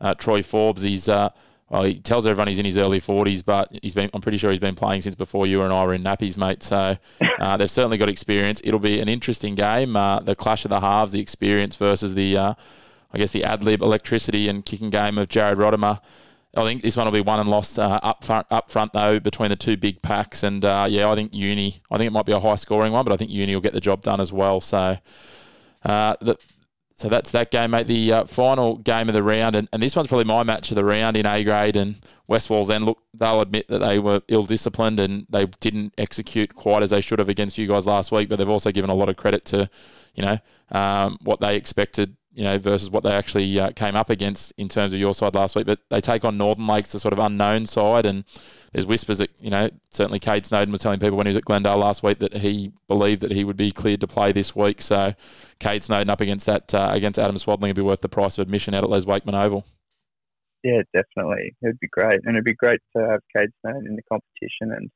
[0.00, 0.82] uh, Troy Forbes.
[0.82, 1.30] He's uh,
[1.70, 4.10] well, he tells everyone he's in his early forties, but he's been.
[4.12, 6.62] I'm pretty sure he's been playing since before you and I were in nappies, mate.
[6.64, 6.96] So
[7.40, 8.60] uh, they've certainly got experience.
[8.64, 9.94] It'll be an interesting game.
[9.94, 12.54] Uh, the clash of the halves, the experience versus the, uh,
[13.12, 16.00] I guess, the ad lib electricity and kicking game of Jared Rodimer.
[16.56, 18.46] I think this one will be won and lost uh, up front.
[18.50, 21.80] Up front though, between the two big packs, and uh, yeah, I think Uni.
[21.90, 23.72] I think it might be a high scoring one, but I think Uni will get
[23.72, 24.60] the job done as well.
[24.60, 24.98] So.
[25.82, 26.36] Uh, the,
[27.00, 27.86] so that's that game, mate.
[27.86, 30.74] The uh, final game of the round, and, and this one's probably my match of
[30.74, 31.96] the round in A grade and
[32.26, 32.84] West Wallsend.
[32.84, 37.00] Look, they'll admit that they were ill disciplined and they didn't execute quite as they
[37.00, 39.46] should have against you guys last week, but they've also given a lot of credit
[39.46, 39.70] to,
[40.14, 40.38] you know,
[40.72, 44.68] um, what they expected, you know, versus what they actually uh, came up against in
[44.68, 45.66] terms of your side last week.
[45.66, 48.24] But they take on Northern Lakes, the sort of unknown side, and
[48.72, 51.44] there's whispers that, you know, certainly Kade Snowden was telling people when he was at
[51.44, 54.80] Glendale last week that he believed that he would be cleared to play this week.
[54.80, 55.14] So
[55.58, 58.42] Kade Snowden up against that uh, against Adam Swadling would be worth the price of
[58.42, 59.66] admission out at Les Wakeman Oval.
[60.62, 61.56] Yeah, definitely.
[61.62, 64.72] It'd be great, and it'd be great to have Kade Snowden in the competition.
[64.76, 64.90] And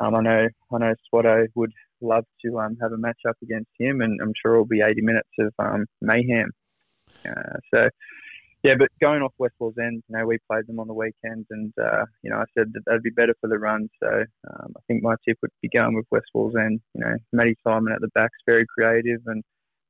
[0.00, 3.70] um, I know, I know, Swatto would love to um, have a match up against
[3.78, 6.50] him, and I'm sure it'll be 80 minutes of um, mayhem.
[7.26, 7.88] Uh, so,
[8.62, 11.72] yeah, but going off West Wallsend, you know, we played them on the weekend, and
[11.80, 13.88] uh, you know, I said that that'd be better for the run.
[14.02, 14.08] So,
[14.50, 16.80] um, I think my tip would be going with West Wallsend.
[16.94, 19.44] You know, Matty Simon at the back's very creative, and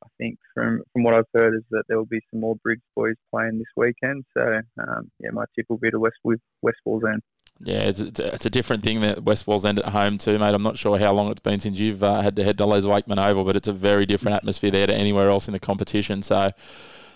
[0.04, 2.82] I think from from what I've heard is that there will be some more Briggs
[2.94, 4.24] boys playing this weekend.
[4.36, 7.20] So, um, yeah, my tip will be to West West Wallsend.
[7.60, 10.54] Yeah, it's, it's, a, it's a different thing that West Wallsend at home too, mate.
[10.54, 12.86] I'm not sure how long it's been since you've uh, had to head to Les
[12.86, 16.22] Wakeman Oval, but it's a very different atmosphere there to anywhere else in the competition.
[16.22, 16.52] So,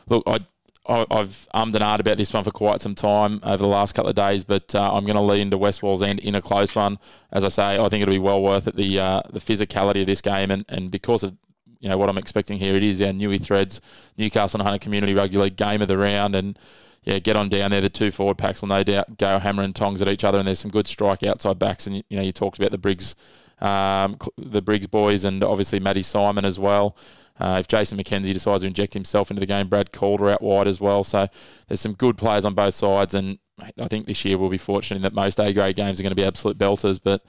[0.09, 0.41] look, I,
[0.89, 3.95] I, I've ummed and ahed about this one for quite some time over the last
[3.95, 6.75] couple of days, but uh, I'm going to lean to West Wallsend in a close
[6.75, 6.99] one.
[7.31, 8.75] As I say, I think it'll be well worth it.
[8.75, 11.37] The uh, the physicality of this game, and, and because of
[11.79, 13.81] you know what I'm expecting here, it is our Newey Threads
[14.19, 16.59] Newcastle and Hunter Community Rugby League game of the round, and
[17.05, 17.81] yeah, get on down there.
[17.81, 20.47] The two forward packs will no doubt go hammer and tongs at each other, and
[20.47, 21.87] there's some good strike outside backs.
[21.87, 23.15] And you know, you talked about the Briggs,
[23.61, 26.97] um, the Briggs boys, and obviously Matty Simon as well.
[27.41, 30.69] Uh, if Jason McKenzie decides to inject himself into the game, Brad Calder out wide
[30.69, 31.03] as well.
[31.03, 31.27] So
[31.67, 33.39] there's some good players on both sides, and
[33.79, 36.13] I think this year we'll be fortunate in that most A grade games are going
[36.13, 37.01] to be absolute belters.
[37.03, 37.25] But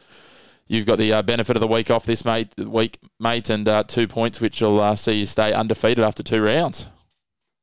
[0.68, 3.84] you've got the uh, benefit of the week off this mate week, mate, and uh,
[3.84, 6.90] two points, which will uh, see you stay undefeated after two rounds.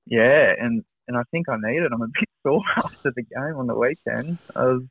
[0.06, 1.90] Yeah, and and I think I need it.
[1.92, 4.38] I'm a bit sore after the game on the weekend.
[4.54, 4.82] I was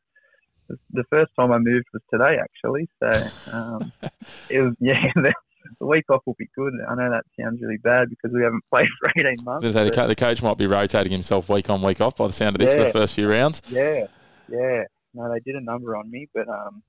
[0.91, 3.91] the first time I moved was today actually, so um,
[4.49, 5.11] it was yeah.
[5.15, 5.33] The,
[5.81, 6.73] the week off will be good.
[6.89, 9.73] I know that sounds really bad because we haven't played for 18 I was months.
[9.73, 12.59] say the, coach might be rotating himself week on week off by the sound of
[12.59, 13.61] this for the first few rounds.
[13.69, 14.07] Yeah,
[14.47, 14.85] yeah.
[15.13, 16.81] No, they did a number on me, but um,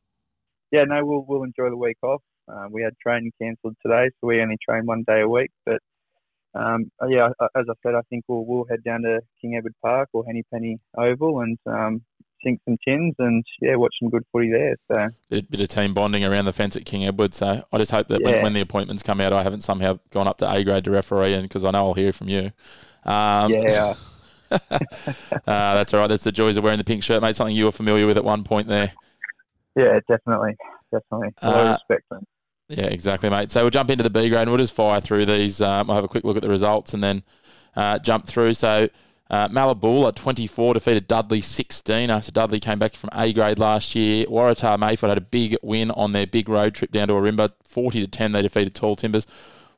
[0.71, 2.23] yeah, no, we'll we'll enjoy the week off.
[2.49, 5.51] Uh, we had training cancelled today, so we only train one day a week.
[5.67, 5.83] But
[6.55, 9.57] um, uh, yeah, uh, as I said, I think we'll we'll head down to King
[9.57, 12.03] Edward Park or Henny Penny Oval and um,
[12.43, 14.77] sink some tins and yeah, watch some good footy there.
[14.91, 17.35] So Bit, bit of team bonding around the fence at King Edward.
[17.35, 18.43] So I just hope that when, Yeah.
[18.43, 21.35] when the appointments come out, I haven't somehow gone up to A grade to referee,
[21.35, 22.51] and because I know I'll hear from you.
[23.05, 23.95] Um, yeah,
[24.51, 24.59] uh,
[25.47, 26.07] that's all right.
[26.09, 27.37] That's the joys of wearing the pink shirt, mate.
[27.37, 28.93] Something you were familiar with at one point there.
[29.77, 30.57] yeah, definitely,
[30.93, 31.35] definitely.
[31.43, 32.11] Lot Uh, respect.
[32.11, 32.27] man.
[32.71, 33.51] Yeah, exactly, mate.
[33.51, 35.61] So we'll jump into the B grade and we'll just fire through these.
[35.61, 37.23] Um, I'll have a quick look at the results and then
[37.77, 38.55] uh, jump through.
[38.55, 38.89] So
[39.31, 42.11] Uh, Mallabula 24 defeated Dudley 16.
[42.11, 44.27] Uh, so Dudley came back from A grade last year.
[44.27, 47.53] Waratah Mayfield had a big win on their big road trip down to Ourimbah.
[47.63, 49.29] 40 to 10 they defeated Tall Timbers.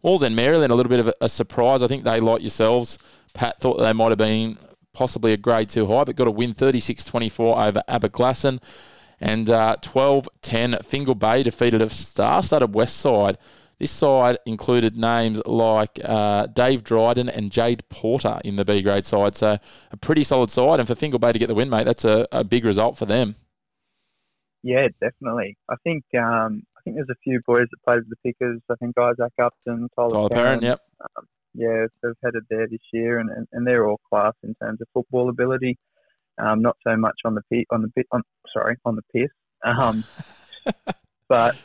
[0.03, 1.83] Wallsend Maryland a little bit of a, a surprise.
[1.83, 2.99] I think they like yourselves.
[3.35, 4.57] Pat thought they might have been
[4.95, 8.59] possibly a grade too high, but got a win 36-24 over Aberglasslyn.
[9.23, 13.39] And uh, 12-10 Fingal Bay defeated a star-studded West Side
[13.83, 19.05] this side included names like uh, Dave Dryden and Jade Porter in the B grade
[19.05, 19.35] side.
[19.35, 19.59] So
[19.91, 20.79] a pretty solid side.
[20.79, 23.07] And for Fingal Bay to get the win, mate, that's a, a big result for
[23.07, 23.35] them.
[24.63, 25.57] Yeah, definitely.
[25.69, 28.61] I think um, I think there's a few boys that played with the Pickers.
[28.71, 30.79] I think Isaac Upton, Tyler, Tyler Perrin, yep.
[31.01, 34.81] Um, yeah, they've headed there this year, and, and, and, they're all class in terms
[34.81, 35.77] of football ability.
[36.39, 39.31] Um, not so much on the on the on sorry on the piss,
[39.65, 40.05] um,
[41.29, 41.57] but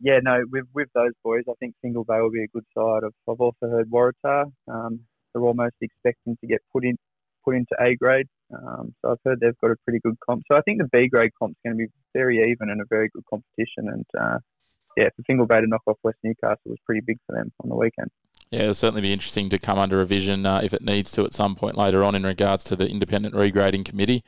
[0.00, 3.04] yeah, no, with with those boys, I think Fingal Bay will be a good side.
[3.04, 4.52] I've, I've also heard Waratah.
[4.68, 5.00] Um,
[5.32, 6.96] they're almost expecting to get put in
[7.44, 8.28] put into A grade.
[8.52, 10.42] Um, so I've heard they've got a pretty good comp.
[10.50, 13.08] So I think the B grade comp's going to be very even and a very
[13.14, 13.88] good competition.
[13.88, 14.38] And uh,
[14.96, 17.70] yeah, for Fingal Bay to knock off West Newcastle was pretty big for them on
[17.70, 18.10] the weekend.
[18.52, 21.32] Yeah, it'll certainly be interesting to come under revision uh, if it needs to at
[21.32, 24.24] some point later on in regards to the independent regrading committee.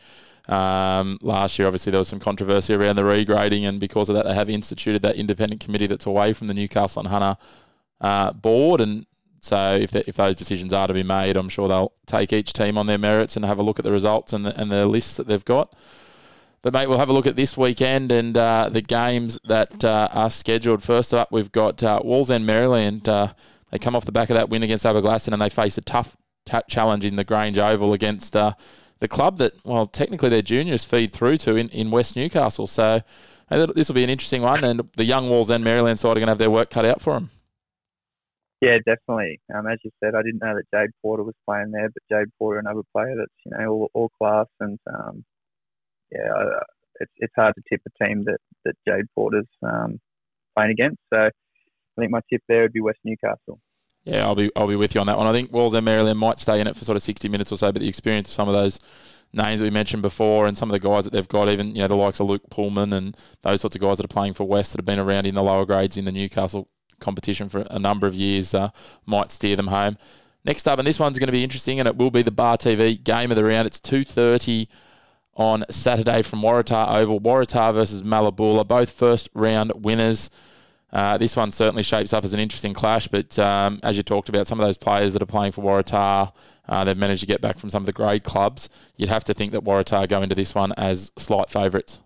[0.48, 4.24] Um, last year, obviously, there was some controversy around the regrading, and because of that,
[4.24, 7.36] they have instituted that independent committee that's away from the Newcastle and Hunter
[8.00, 8.80] uh, board.
[8.80, 9.04] And
[9.40, 12.78] so, if, if those decisions are to be made, I'm sure they'll take each team
[12.78, 15.18] on their merits and have a look at the results and the, and the lists
[15.18, 15.74] that they've got.
[16.62, 20.08] But, mate, we'll have a look at this weekend and uh, the games that uh,
[20.12, 20.82] are scheduled.
[20.82, 23.06] First up, we've got uh, Wallsend Maryland.
[23.70, 26.16] They come off the back of that win against Aberglasslyn and they face a tough
[26.46, 28.52] t- challenge in the Grange Oval against uh,
[29.00, 32.66] the club that, well, technically their juniors feed through to in, in West Newcastle.
[32.66, 33.02] So
[33.48, 36.30] this will be an interesting one, and the young Wallsend Maryland side are going to
[36.32, 37.30] have their work cut out for them.
[38.60, 39.40] Yeah, definitely.
[39.54, 42.28] Um, as you said, I didn't know that Jade Porter was playing there, but Jade
[42.38, 45.22] Porter, another player that's you know all, all class, and um,
[46.10, 46.30] yeah,
[47.00, 50.00] it's it's hard to tip a team that that Jade Porter's um,
[50.56, 50.98] playing against.
[51.12, 51.28] So
[51.96, 53.60] I think my tip there would be West Newcastle.
[54.04, 55.26] Yeah, I'll be I'll be with you on that one.
[55.26, 57.72] I think Wallsend Maryland might stay in it for sort of 60 minutes or so,
[57.72, 58.78] but the experience of some of those
[59.32, 61.80] names that we mentioned before and some of the guys that they've got, even you
[61.80, 64.44] know the likes of Luke Pullman and those sorts of guys that are playing for
[64.44, 66.68] West that have been around in the lower grades in the Newcastle
[67.00, 68.70] competition for a number of years, uh,
[69.06, 69.96] might steer them home.
[70.44, 72.58] Next up, and this one's going to be interesting, and it will be the Bar
[72.58, 73.66] TV game of the round.
[73.66, 74.68] It's 2:30
[75.36, 77.20] on Saturday from Waratah Oval.
[77.20, 80.28] Waratah versus Mallabula, both first round winners.
[80.94, 84.28] Uh, this one certainly shapes up as an interesting clash, but um, as you talked
[84.28, 86.32] about, some of those players that are playing for Waratah,
[86.68, 88.68] uh, they've managed to get back from some of the grade clubs.
[88.96, 92.00] You'd have to think that Waratah go into this one as slight favourites.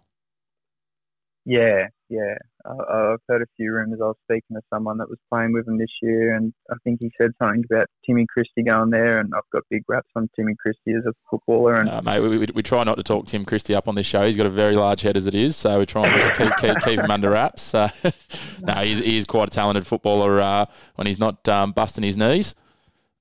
[1.44, 2.34] Yeah, yeah.
[2.68, 4.00] I, have heard a few rumours.
[4.02, 6.98] I was speaking to someone that was playing with him this year, and I think
[7.00, 9.18] he said something about Timmy Christie going there.
[9.18, 11.74] And I've got big raps on Timmy Christie as a footballer.
[11.74, 14.06] And uh, mate, we, we, we, try not to talk Tim Christie up on this
[14.06, 14.26] show.
[14.26, 16.56] He's got a very large head as it is, so we try and just keep,
[16.56, 17.62] keep, keep him under wraps.
[17.62, 17.88] So,
[18.62, 22.16] no, he's, he is quite a talented footballer uh, when he's not um, busting his
[22.16, 22.54] knees.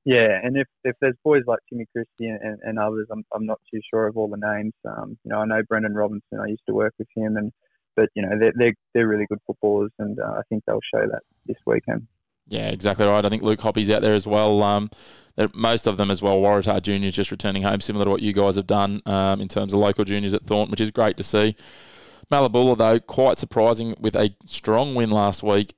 [0.05, 3.59] Yeah, and if, if there's boys like Timmy Christie and, and others, I'm, I'm not
[3.69, 4.71] too sure of all the names.
[4.85, 6.39] Um, you know, I know Brendan Robinson.
[6.39, 7.51] I used to work with him, and
[7.97, 11.05] but you know they're they're, they're really good footballers, and uh, I think they'll show
[11.11, 12.07] that this weekend.
[12.47, 13.25] Yeah, exactly right.
[13.25, 14.63] I think Luke Hoppy's out there as well.
[14.63, 14.89] Um,
[15.53, 16.39] most of them as well.
[16.39, 19.73] Waratah juniors just returning home, similar to what you guys have done um, in terms
[19.73, 21.57] of local juniors at Thornton, which is great to see.
[22.31, 25.73] Mallabula, though, quite surprising with a strong win last week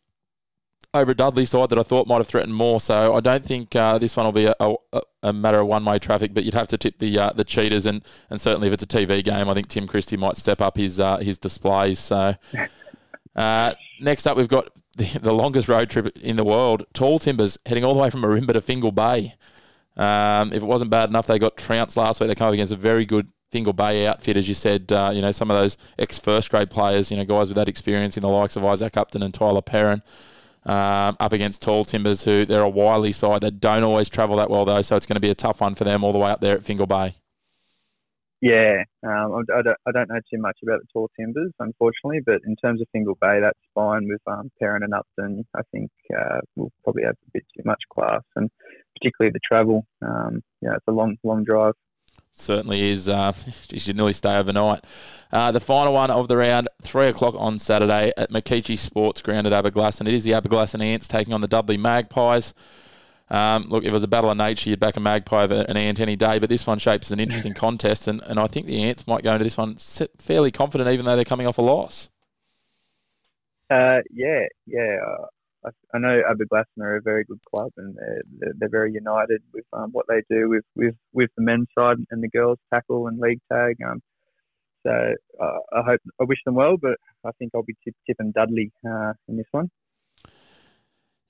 [0.94, 2.80] over Dudley side that I thought might have threatened more.
[2.80, 5.86] So I don't think uh, this one will be a, a, a matter of one
[5.86, 6.34] way traffic.
[6.34, 8.88] But you'd have to tip the uh, the Cheetahs, and, and certainly if it's a
[8.88, 12.00] TV game, I think Tim Christie might step up his uh, his displays.
[12.00, 12.36] So
[13.36, 16.86] uh, next up, we've got the, the longest road trip in the world.
[16.94, 19.36] Tall Timbers heading all the way from Ourimbah to Fingal Bay.
[19.96, 22.30] Um, if it wasn't bad enough, they got trounced last week.
[22.30, 24.92] They come up against a very good Fingal Bay outfit, as you said.
[24.92, 27.70] Uh, you know some of those ex first grade players, you know guys with that
[27.70, 30.02] experience in the likes of Isaac Upton and Tyler Perrin
[30.66, 34.50] um, up against Tall Timbers, who they're a wily side that don't always travel that
[34.50, 34.82] well, though.
[34.82, 36.56] So it's going to be a tough one for them all the way up there
[36.56, 37.16] at Fingal Bay.
[38.42, 42.40] Yeah, um, I, don't, I don't know too much about the Tall Timbers, unfortunately, but
[42.48, 45.46] in terms of Fingal Bay, that's fine with um, Perrin and Upton.
[45.54, 48.50] I think uh, we'll probably have a bit too much class, and
[48.98, 49.86] particularly the travel.
[50.02, 51.74] Um, it's a long, long drive
[52.34, 53.10] certainly is.
[53.10, 53.34] Uh,
[53.70, 54.84] you should nearly stay overnight.
[55.32, 59.46] Uh, the final one of the round, three o'clock on Saturday at Makeachie Sports Ground
[59.46, 60.08] at Aberglasslyn.
[60.08, 62.54] It is the Aberglasslyn Ants taking on the Dudley Magpies.
[63.30, 65.78] Um, look, if it was a battle of nature, you'd back a magpie over an
[65.78, 68.66] ant any day, but this one shapes as an interesting contest, and, and I think
[68.66, 69.78] the Ants might go into this one
[70.18, 72.10] fairly confident, even though they're coming off a loss.
[73.70, 74.98] Uh, yeah, yeah.
[75.66, 77.96] I, I know Aberglasslyn are a very good club and
[78.40, 81.98] they're, they're, very united with um, what they do with, with, with the men's side
[82.12, 83.76] and the girls tackle and league tag.
[83.86, 84.02] Um,
[84.86, 84.92] so
[85.42, 88.72] uh, I hope I wish them well, but I think I'll be tip, tipping Dudley
[88.86, 89.70] uh, in this one.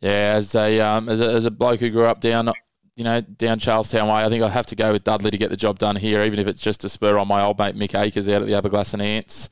[0.01, 2.53] Yeah, as a um, as a as a bloke who grew up down
[2.99, 4.25] you know, down Charlestown way.
[4.25, 6.37] I think I'll have to go with Dudley to get the job done here, even
[6.37, 9.01] if it's just to spur on my old mate Mick Akers out at the Aberglasslyn
[9.01, 9.49] Ants.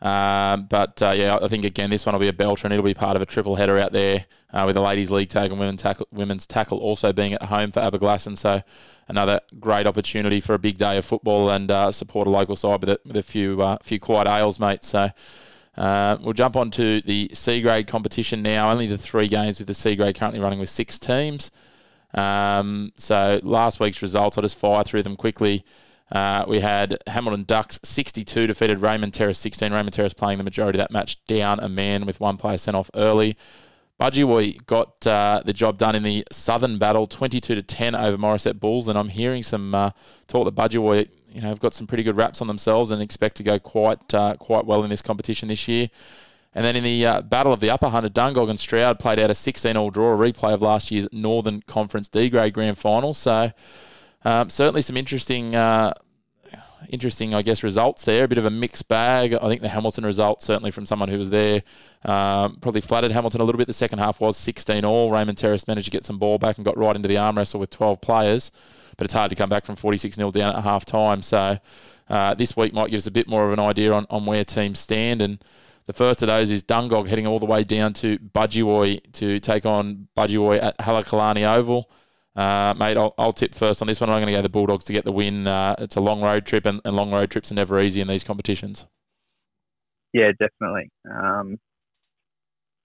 [0.00, 2.84] Um, but uh, yeah, I think again this one will be a belter, and it'll
[2.84, 5.58] be part of a triple header out there uh, with the ladies' league tag and
[5.58, 8.36] women's tackle, women's tackle also being at home for Aberglasslyn.
[8.36, 8.62] So
[9.08, 12.80] another great opportunity for a big day of football and uh, support a local side
[12.80, 14.84] with a, with a few uh, few quiet ales, mate.
[14.84, 15.10] So.
[15.76, 18.70] Uh, we'll jump on to the C grade competition now.
[18.70, 21.50] Only the three games with the C grade currently running with six teams.
[22.14, 25.64] Um, so last week's results, I'll just fire through them quickly.
[26.12, 29.72] Uh, we had Hamilton Ducks 62 defeated Raymond Terrace 16.
[29.72, 32.76] Raymond Terrace playing the majority of that match down a man with one player sent
[32.76, 33.36] off early.
[34.00, 38.58] Budgie got uh, the job done in the Southern Battle, 22 to 10 over Morisset
[38.58, 39.90] Bulls, and I'm hearing some uh,
[40.26, 43.36] talk that Budgie you know, have got some pretty good raps on themselves and expect
[43.36, 45.88] to go quite uh, quite well in this competition this year.
[46.56, 49.30] And then in the uh, Battle of the Upper Hunter, Dungog and Stroud played out
[49.30, 53.14] a 16 all draw, a replay of last year's Northern Conference D grade grand final.
[53.14, 53.52] So
[54.24, 55.92] um, certainly some interesting, uh,
[56.88, 58.24] interesting, I guess, results there.
[58.24, 59.34] A bit of a mixed bag.
[59.34, 61.62] I think the Hamilton result, certainly from someone who was there,
[62.04, 63.66] um, probably flattered Hamilton a little bit.
[63.66, 65.10] The second half was 16 all.
[65.10, 67.60] Raymond Terrace managed to get some ball back and got right into the arm wrestle
[67.60, 68.50] with 12 players.
[68.96, 71.22] But it's hard to come back from 46 0 down at half time.
[71.22, 71.58] So
[72.08, 74.44] uh, this week might give us a bit more of an idea on, on where
[74.44, 75.20] teams stand.
[75.20, 75.42] And
[75.86, 79.66] the first of those is Dungog heading all the way down to Budgie to take
[79.66, 81.90] on Budgie at Halekulani Oval.
[82.36, 84.10] Uh, mate, I'll, I'll, tip first on this one.
[84.10, 85.46] I'm going to go the Bulldogs to get the win.
[85.46, 88.08] Uh, it's a long road trip, and, and, long road trips are never easy in
[88.08, 88.86] these competitions.
[90.12, 90.90] Yeah, definitely.
[91.08, 91.58] Um,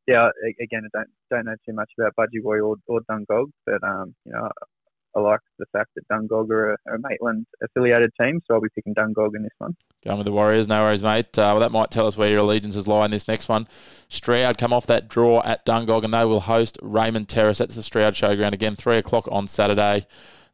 [0.06, 0.30] yeah,
[0.62, 4.34] again, I don't don't know too much about Budgewoi or, or Dungog, but um, you
[4.34, 4.50] know,
[5.26, 8.94] I like the fact that Dungog are a, Maitland affiliated team, so I'll be picking
[8.94, 9.76] Dungog in this one.
[10.04, 11.38] Going with the Warriors, no worries, mate.
[11.38, 13.68] Uh, well, that might tell us where your allegiances lie in this next one.
[14.08, 17.58] Stroud come off that draw at Dungog, and they will host Raymond Terrace.
[17.58, 20.06] That's the Stroud Showground again, three o'clock on Saturday.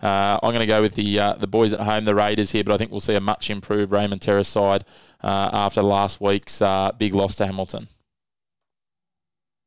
[0.01, 2.63] Uh, I'm going to go with the uh, the boys at home, the Raiders here,
[2.63, 4.83] but I think we'll see a much improved Raymond Terrace side
[5.23, 7.87] uh, after last week's uh, big loss to Hamilton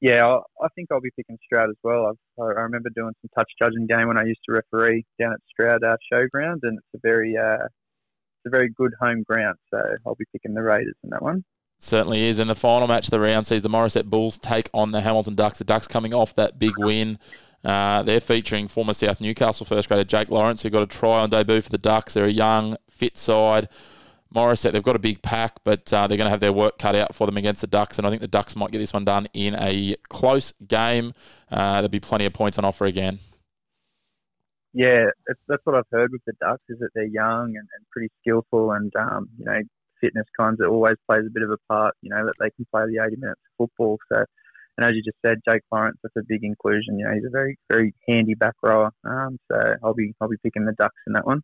[0.01, 2.07] yeah, I, think I'll be picking Stroud as well.
[2.07, 5.41] I've, I remember doing some touch judging game when I used to referee down at
[5.51, 9.57] Stroud uh, Showground, and it's a very uh, it's a very good home ground.
[9.73, 11.45] So I'll be picking the Raiders in that one.
[11.81, 12.39] Certainly is.
[12.39, 15.35] In the final match of the round sees the Morisset Bulls take on the Hamilton
[15.35, 15.59] Ducks.
[15.59, 17.19] The Ducks coming off that big win.
[17.65, 21.31] Uh, they're featuring former South Newcastle first grader Jake Lawrence, who got a try on
[21.31, 22.15] debut for the Ducks.
[22.15, 23.69] They're a young, fit side.
[24.35, 26.95] Morisset, they've got a big pack, but uh, they're going to have their work cut
[26.95, 29.05] out for them against the Ducks, and I think the Ducks might get this one
[29.05, 31.14] done in a close game.
[31.51, 33.19] Uh, there'll be plenty of points on offer again.
[34.75, 35.07] Yeah,
[35.49, 38.73] that's what I've heard with the Ducks is that they're young and, and pretty skillful,
[38.73, 39.61] and um, you know,
[40.01, 41.95] fitness kinds of always plays a bit of a part.
[42.03, 43.99] You know that they can play the 80 minutes of football.
[44.12, 44.25] So,
[44.77, 46.99] and as you just said, Jake Lawrence, that's a big inclusion.
[46.99, 48.91] You know, he's a very very handy back rower.
[49.05, 51.43] Um, so I'll be I'll be picking the Ducks in that one.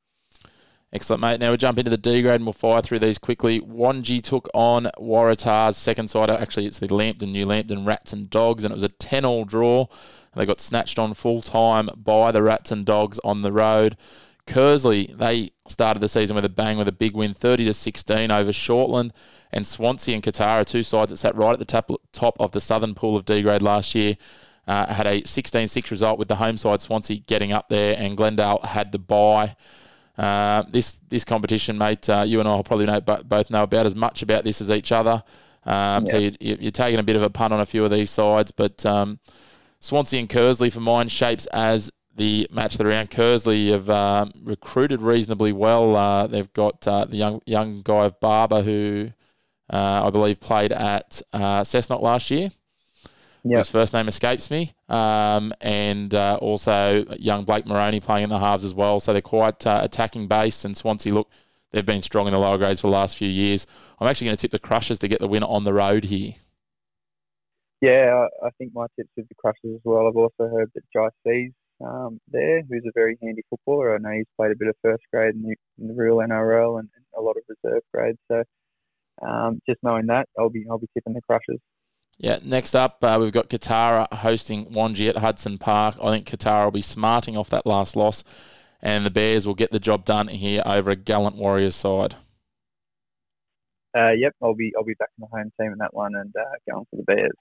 [0.94, 1.40] Excellent, mate.
[1.40, 3.60] Now we'll jump into the D grade and we'll fire through these quickly.
[3.60, 6.30] Wangi took on Waratah's second side.
[6.30, 9.44] Actually, it's the Lambton, New Lambton Rats and Dogs, and it was a 10 all
[9.44, 9.88] draw.
[10.36, 13.96] They got snatched on full time by the Rats and Dogs on the road.
[14.46, 18.30] Kearsley, they started the season with a bang with a big win, 30 to 16
[18.30, 19.10] over Shortland.
[19.52, 21.64] And Swansea and Kotara, two sides that sat right at the
[22.12, 24.16] top of the southern pool of D grade last year,
[24.68, 28.16] uh, had a 16 6 result with the home side Swansea getting up there, and
[28.16, 29.56] Glendale had the bye.
[30.16, 33.86] Uh, this this competition, mate, uh, you and I will probably know both know about
[33.86, 35.22] as much about this as each other.
[35.64, 36.10] Um, yeah.
[36.10, 38.50] So you, are taking a bit of a punt on a few of these sides,
[38.50, 39.18] but um,
[39.80, 43.10] Swansea and Kearsley for mine shapes as the match of the round.
[43.10, 45.96] Kearsley have um, recruited reasonably well.
[45.96, 49.10] Uh, they've got uh, the young young guy of Barber who
[49.72, 52.50] uh, I believe played at uh, Cessnock last year
[53.44, 53.58] yep.
[53.58, 58.38] whose first name escapes me, um, and uh, also young Blake Moroney playing in the
[58.38, 59.00] halves as well.
[59.00, 60.64] So they're quite uh, attacking based.
[60.64, 61.30] And Swansea, look,
[61.72, 63.66] they've been strong in the lower grades for the last few years.
[64.00, 66.34] I'm actually going to tip the Crushers to get the win on the road here.
[67.80, 70.06] Yeah, I think my tips with the Crushers as well.
[70.06, 71.52] I've also heard that Jai Sees
[71.84, 73.94] um, there, who's a very handy footballer.
[73.94, 76.78] I know he's played a bit of first grade in the, in the real NRL
[76.78, 78.18] and, and, a lot of reserve grades.
[78.26, 78.42] So
[79.22, 81.60] um, just knowing that, I'll be I'll be tipping the Crushers.
[82.18, 85.96] Yeah, next up, uh, we've got Kotara hosting Wangi at Hudson Park.
[86.02, 88.22] I think Kotara will be smarting off that last loss,
[88.80, 92.14] and the Bears will get the job done here over a gallant Warriors side.
[93.96, 96.32] Uh, yep, I'll be I'll be back in the home team in that one and
[96.36, 97.32] uh, going for the Bears.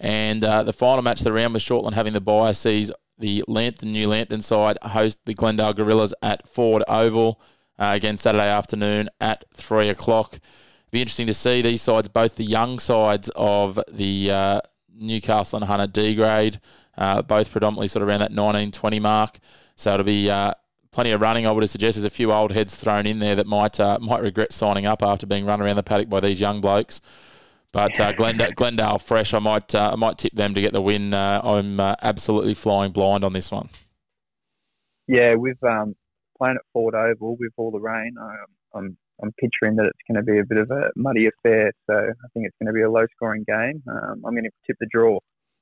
[0.00, 3.44] And uh, the final match of the round with Shortland having the bye sees the
[3.46, 7.40] Lambton, New Lambton side host the Glendale Gorillas at Ford Oval
[7.78, 10.40] uh, again Saturday afternoon at three o'clock.
[10.92, 14.60] Be interesting to see these sides, both the young sides of the uh,
[14.94, 16.60] Newcastle and Hunter D grade,
[16.98, 19.38] uh, both predominantly sort of around that 19 20 mark.
[19.74, 20.52] So it'll be uh,
[20.90, 21.46] plenty of running.
[21.46, 24.20] I would suggest there's a few old heads thrown in there that might uh, might
[24.20, 27.00] regret signing up after being run around the paddock by these young blokes.
[27.72, 31.14] But uh, Glendale, fresh, I might uh, I might tip them to get the win.
[31.14, 33.70] I'm absolutely flying blind on this one.
[35.08, 35.96] Yeah, with um,
[36.36, 38.36] playing at Ford Oval with all the rain, um,
[38.74, 41.72] I'm I'm picturing that it's going to be a bit of a muddy affair.
[41.88, 43.82] So I think it's going to be a low scoring game.
[43.88, 45.18] Um, I'm going to tip the draw.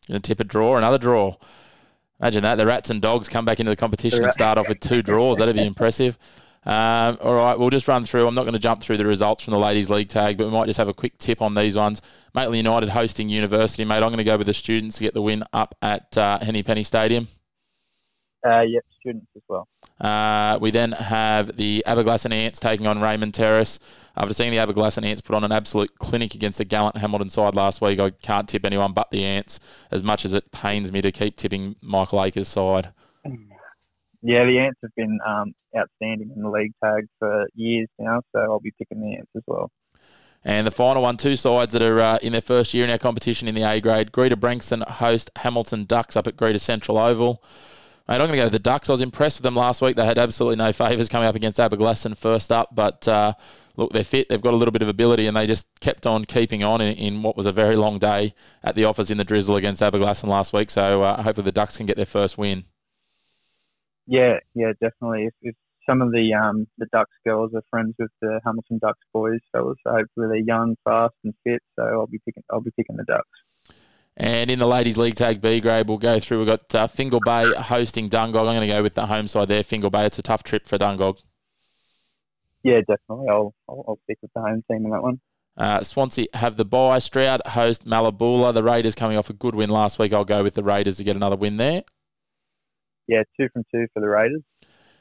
[0.09, 1.37] Going to tip a draw, another draw.
[2.21, 4.81] Imagine that the Rats and Dogs come back into the competition and start off with
[4.81, 5.39] two draws.
[5.39, 6.19] That'd be impressive.
[6.65, 8.27] Um, all right, we'll just run through.
[8.27, 10.53] I'm not going to jump through the results from the ladies' league tag, but we
[10.53, 12.03] might just have a quick tip on these ones.
[12.35, 13.97] Maitland United hosting University, mate.
[13.97, 16.63] I'm going to go with the students to get the win up at uh, Henny
[16.63, 17.29] Penny Stadium.
[18.47, 19.69] Uh, yep, students as well.
[20.01, 23.79] Uh, we then have the Aberglasslyn Ants taking on Raymond Terrace.
[24.17, 27.55] After seeing the Aberglasslyn Ants put on an absolute clinic against the gallant Hamilton side
[27.55, 31.01] last week, I can't tip anyone but the Ants, as much as it pains me
[31.03, 32.93] to keep tipping Michael Akers' side.
[34.23, 38.41] Yeah, the Ants have been um, outstanding in the league tag for years now, so
[38.41, 39.71] I'll be picking the Ants as well.
[40.43, 42.99] And the final one, two sides that are uh, in their first year in our
[42.99, 44.11] competition in the A grade.
[44.11, 47.43] Greta Branxton host Hamilton Ducks up at Greta Central Oval.
[48.11, 48.89] Mate, I'm going to go with the Ducks.
[48.89, 49.95] I was impressed with them last week.
[49.95, 53.35] They had absolutely no favours coming up against Aberglasslyn first up, but uh,
[53.77, 54.29] look, they're fit.
[54.29, 56.97] They've got a little bit of ability, and they just kept on keeping on in,
[56.97, 58.35] in what was a very long day
[58.65, 60.71] at the office in the drizzle against Aberglasslyn last week.
[60.71, 62.65] So uh, hopefully the Ducks can get their first win.
[64.09, 65.27] Yeah, yeah, definitely.
[65.27, 65.55] If, if
[65.89, 69.77] some of the um, the Ducks girls are friends with the Hamilton Ducks boys, so
[69.87, 71.63] hopefully they're young, fast, and fit.
[71.79, 73.29] So I'll be picking I'll be picking the Ducks.
[74.17, 76.39] And in the ladies' league tag B grade, we'll go through.
[76.39, 78.41] We've got uh, Fingal Bay hosting Dungog.
[78.41, 80.05] I'm going to go with the home side there, Fingal Bay.
[80.05, 81.23] It's a tough trip for Dungog.
[82.63, 83.29] Yeah, definitely.
[83.31, 85.21] I'll, I'll, I'll stick with the home team in that one.
[85.57, 86.99] Uh, Swansea have the bye.
[86.99, 88.53] Stroud host Mallabula.
[88.53, 90.13] The Raiders coming off a good win last week.
[90.13, 91.83] I'll go with the Raiders to get another win there.
[93.07, 94.43] Yeah, two from two for the Raiders.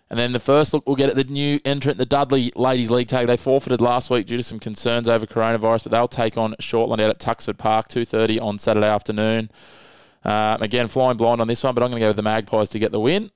[0.10, 3.08] And then the first look we'll get at the new entrant, the Dudley Ladies League
[3.08, 3.28] tag.
[3.28, 7.00] They forfeited last week due to some concerns over coronavirus, but they'll take on Shortland
[7.00, 9.52] out at Tuxford Park, 2.30 on Saturday afternoon.
[10.24, 12.70] Um, again, flying blind on this one, but I'm going to go with the Magpies
[12.72, 13.30] to get the win.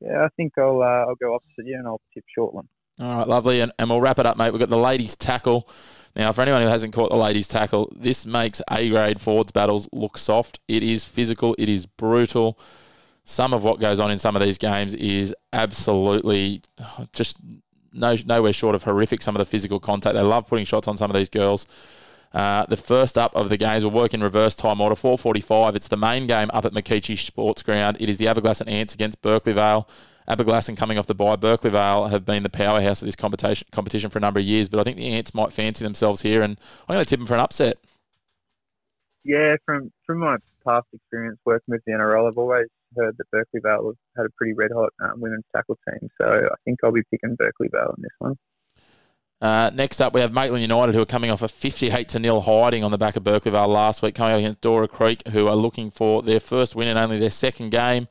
[0.00, 2.68] Yeah, I think I'll uh, I'll go opposite you and I'll tip Shortland.
[3.00, 3.60] All right, lovely.
[3.60, 4.52] And, and we'll wrap it up, mate.
[4.52, 5.68] We've got the ladies' tackle.
[6.14, 9.88] Now, for anyone who hasn't caught the ladies' tackle, this makes A grade forwards battles
[9.92, 10.60] look soft.
[10.68, 12.58] It is physical, it is brutal
[13.24, 16.62] some of what goes on in some of these games is absolutely
[17.12, 17.38] just
[17.92, 19.22] no nowhere short of horrific.
[19.22, 20.14] Some of the physical contact.
[20.14, 21.66] They love putting shots on some of these girls.
[22.32, 24.94] Uh, the first up of the games will work in reverse time order.
[24.94, 25.76] 4:45.
[25.76, 27.96] It's the main game up at McKeachie Sports Ground.
[28.00, 29.88] It is the Aberglasslyn Ants against Berkeley Vale.
[30.28, 31.36] Aberglasslyn coming off the bye.
[31.36, 34.68] Berkeley Vale have been the powerhouse of this competition competition for a number of years,
[34.68, 36.58] but I think the Ants might fancy themselves here, and
[36.88, 37.78] I'm going to tip them for an upset.
[39.22, 42.66] Yeah, from from my past experience working with the NRL, I've always
[42.96, 46.08] heard that Berkeley Vale have had a pretty red hot um, women's tackle team.
[46.20, 48.36] So I think I'll be picking Berkeley Vale in this one.
[49.40, 52.40] Uh, next up, we have Maitland United, who are coming off a 58 to nil
[52.40, 55.48] hiding on the back of Berkeley Vale last week, coming up against Dora Creek, who
[55.48, 58.08] are looking for their first win and only their second game.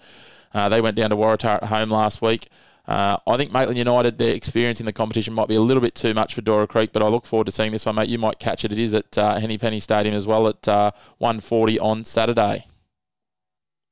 [0.53, 2.49] Uh, they went down to Waratah at home last week.
[2.85, 5.95] Uh, I think Maitland United, their experience in the competition might be a little bit
[5.95, 8.09] too much for Dora Creek, but I look forward to seeing this one, mate.
[8.09, 8.73] You might catch it.
[8.73, 12.67] It is at uh, Henny Penny Stadium as well at uh, 1.40 on Saturday.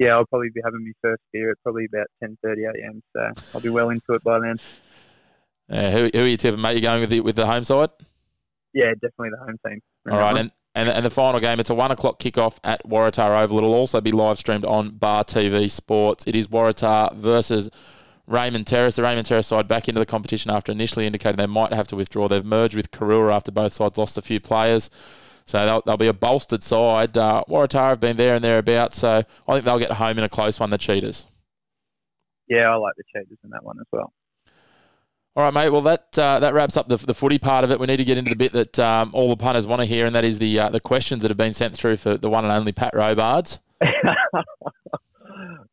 [0.02, 3.62] Yeah, I'll probably be having my first beer at probably about 10.30 a.m., so I'll
[3.62, 4.58] be well into it by then.
[5.70, 6.74] Uh, who, who are you tipping, mate?
[6.76, 7.92] You going with the, with the home side?
[8.74, 9.80] Yeah, definitely the home team.
[10.10, 13.44] All right, and, and, and the final game, it's a 1 o'clock kickoff at Waratah
[13.44, 13.60] Oval.
[13.60, 16.26] It'll also be live streamed on Bar TV Sports.
[16.26, 17.70] It is Waratah versus
[18.26, 21.74] Raymond Terrace, the Raymond Terrace side, back into the competition after initially indicating they might
[21.74, 22.28] have to withdraw.
[22.28, 24.90] They've merged with Karuah after both sides lost a few players.
[25.46, 27.18] So they'll, they'll be a bolstered side.
[27.18, 30.30] Uh, Waratah have been there and thereabouts, so I think they'll get home in a
[30.30, 31.28] close one, the Cheetahs.
[32.48, 34.14] Yeah, I like the Cheetahs in that one as well.
[35.34, 35.70] All right, mate.
[35.70, 37.80] Well, that uh, that wraps up the, the footy part of it.
[37.80, 40.06] We need to get into the bit that um, all the punters want to hear,
[40.06, 42.44] and that is the uh, the questions that have been sent through for the one
[42.44, 43.60] and only Pat Robards.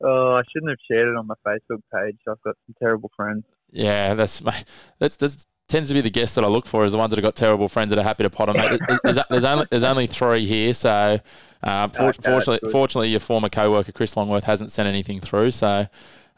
[0.00, 2.16] oh, I shouldn't have shared it on my Facebook page.
[2.28, 3.42] I've got some terrible friends.
[3.72, 4.64] Yeah, that's my
[5.00, 7.18] that's that's tends to be the guests that I look for is the ones that
[7.18, 8.56] have got terrible friends that are happy to pot on.
[8.56, 11.20] Mate, there's, there's, only there's only three here, so
[11.62, 15.50] uh, for, okay, fortunately, fortunately, your former co-worker Chris Longworth hasn't sent anything through.
[15.50, 15.86] So,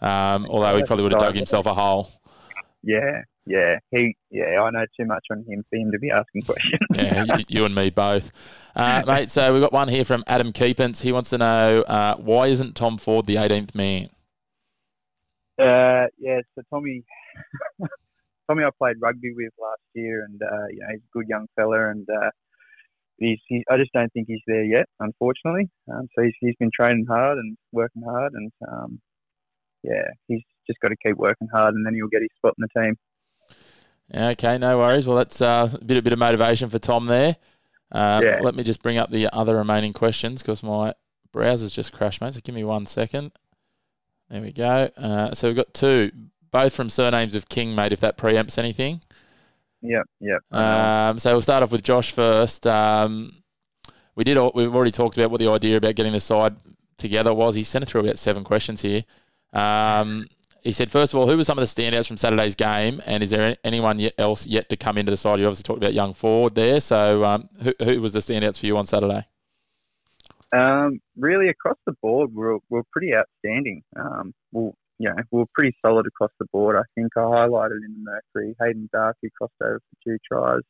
[0.00, 2.10] um, although he probably would have dug himself a hole.
[2.82, 6.42] Yeah, yeah, he, yeah, I know too much on him for him to be asking
[6.46, 6.80] questions.
[6.94, 8.32] yeah, you, you, and me both,
[8.74, 9.30] uh, mate.
[9.30, 11.02] So we've got one here from Adam Keepence.
[11.02, 14.08] He wants to know uh, why isn't Tom Ford the 18th man?
[15.60, 17.04] Uh, yeah, so Tommy,
[18.50, 21.46] Tommy, I played rugby with last year, and uh, you know he's a good young
[21.54, 22.30] fella, and uh,
[23.18, 25.68] he's, he, I just don't think he's there yet, unfortunately.
[25.92, 29.00] Um, so he's, he's been training hard and working hard, and um,
[29.84, 32.66] yeah, he's just got to keep working hard, and then he'll get his spot in
[32.66, 32.96] the team.
[34.12, 35.06] Okay, no worries.
[35.06, 37.36] Well, that's uh, a bit a bit of motivation for Tom there.
[37.92, 38.40] Um, Yeah.
[38.42, 40.94] Let me just bring up the other remaining questions because my
[41.32, 42.34] browser's just crashed, mate.
[42.34, 43.30] So give me one second.
[44.28, 44.90] There we go.
[44.96, 46.10] Uh, so we've got two,
[46.50, 47.92] both from surnames of King, mate.
[47.92, 49.00] If that preempts anything.
[49.82, 50.40] Yep, yep.
[50.52, 52.66] Um, so we'll start off with Josh first.
[52.66, 53.32] Um,
[54.14, 54.36] we did.
[54.36, 56.56] al- We've already talked about what the idea about getting the side
[56.98, 57.54] together was.
[57.54, 59.04] He sent it through about seven questions here.
[59.52, 60.28] Um,
[60.62, 63.22] he said, first of all, who were some of the standouts from Saturday's game, and
[63.22, 65.40] is there anyone else yet to come into the side?
[65.40, 66.80] You obviously talked about young Ford there.
[66.80, 69.26] So um, who, who was the standouts for you on Saturday?
[70.52, 73.82] Um, really, across the board, we're, we're pretty outstanding.
[73.96, 76.76] Um, we'll, you know, we're pretty solid across the board.
[76.76, 80.60] I think I highlighted in the Mercury, Hayden Dark, who crossed over for two tries.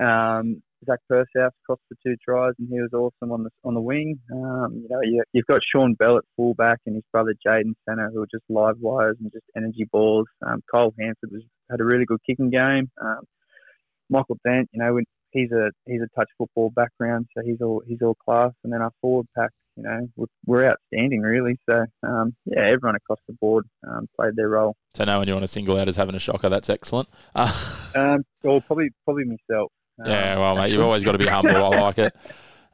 [0.00, 3.80] Um, Zach Pershouse crossed for two tries, and he was awesome on the on the
[3.80, 4.20] wing.
[4.32, 8.08] Um, you know, you, you've got Sean Bell at fullback, and his brother Jaden Centre,
[8.14, 10.28] who are just live wires and just energy balls.
[10.46, 12.88] Um, Cole Hansford was, had a really good kicking game.
[13.02, 13.24] Um,
[14.08, 14.96] Michael Dent, you know,
[15.32, 18.52] he's a he's a touch football background, so he's all he's all class.
[18.62, 19.50] And then our forward pack,
[19.80, 21.56] you know, we're, we're outstanding really.
[21.68, 24.76] So um, yeah, everyone across the board um, played their role.
[24.94, 26.48] So no one you want to single out as having a shocker.
[26.48, 27.08] That's excellent.
[27.34, 27.52] Uh,
[27.92, 29.72] Um, or probably probably myself.
[29.98, 31.56] Um, yeah, well, mate, you've always got to be humble.
[31.56, 32.14] I like it.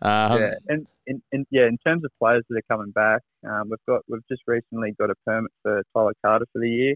[0.03, 3.71] Um, yeah, and, and, and yeah, in terms of players that are coming back, um,
[3.71, 6.95] we've got we've just recently got a permit for Tyler Carter for the year.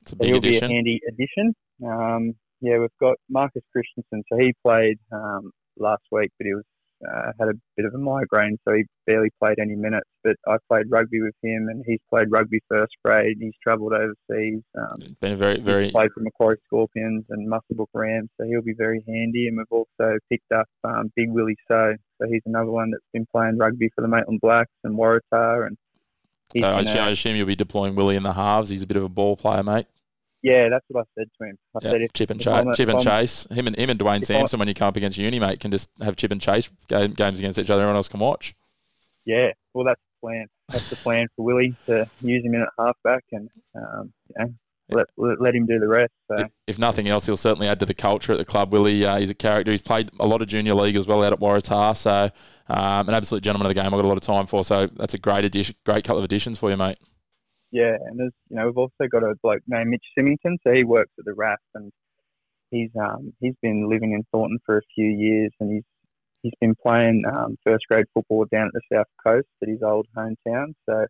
[0.00, 0.66] It's a big he'll addition.
[0.66, 1.54] be a handy addition.
[1.86, 4.24] Um, yeah, we've got Marcus Christensen.
[4.28, 6.64] So he played um, last week, but he was
[7.02, 10.08] uh, had a bit of a migraine, so he barely played any minutes.
[10.22, 13.36] But I played rugby with him, and he's played rugby first grade.
[13.40, 14.62] He's travelled overseas.
[14.76, 18.74] Um, Been a very, very played for Macquarie Scorpions and Muswellbrook Rams, so he'll be
[18.74, 19.48] very handy.
[19.48, 23.26] And we've also picked up um, Big Willie So, so he's another one that's been
[23.30, 25.66] playing rugby for the Maitland Blacks and Waratah.
[25.66, 25.76] And
[26.56, 28.70] So I been, assume, I assume you'll be deploying Willie in the halves.
[28.70, 29.86] He's a bit of a ball player, mate.
[30.44, 31.56] Yeah, that's what I said to him.
[31.74, 33.46] I Yeah, said if, chip and if chase, chip and chase.
[33.50, 35.58] Him and him and Dwayne if I- Sampson when you come up against uni, mate,
[35.60, 37.80] can just have chip and chase game, games against each other.
[37.82, 38.54] Everyone else can watch.
[39.24, 40.46] yeah, well, that's the plan.
[40.70, 44.54] That's the plan for Willie to use him in at halfback and um, you know,
[44.90, 46.12] let, let let him do the rest.
[46.28, 48.72] So If, if nothing else, he'll certainly add to the culture at the club.
[48.72, 49.70] Willie, uh, he's a character.
[49.72, 51.96] He's played a lot of junior league as well out at Waratah.
[51.96, 52.30] So
[52.68, 53.86] um, an absolute gentleman of the game.
[53.86, 54.62] I've got a lot of time for.
[54.64, 56.98] So that's a great addition, great couple of additions for you, mate.
[57.74, 60.84] Yeah, and there's you know we've also got a bloke named Mitch Symington, so he
[60.84, 61.90] works at the RAF and
[62.70, 65.82] he's um he's been living in Thornton for a few years and he's
[66.42, 70.06] he's been playing um, first grade football down at the south coast at his old
[70.16, 70.74] hometown.
[70.88, 71.06] So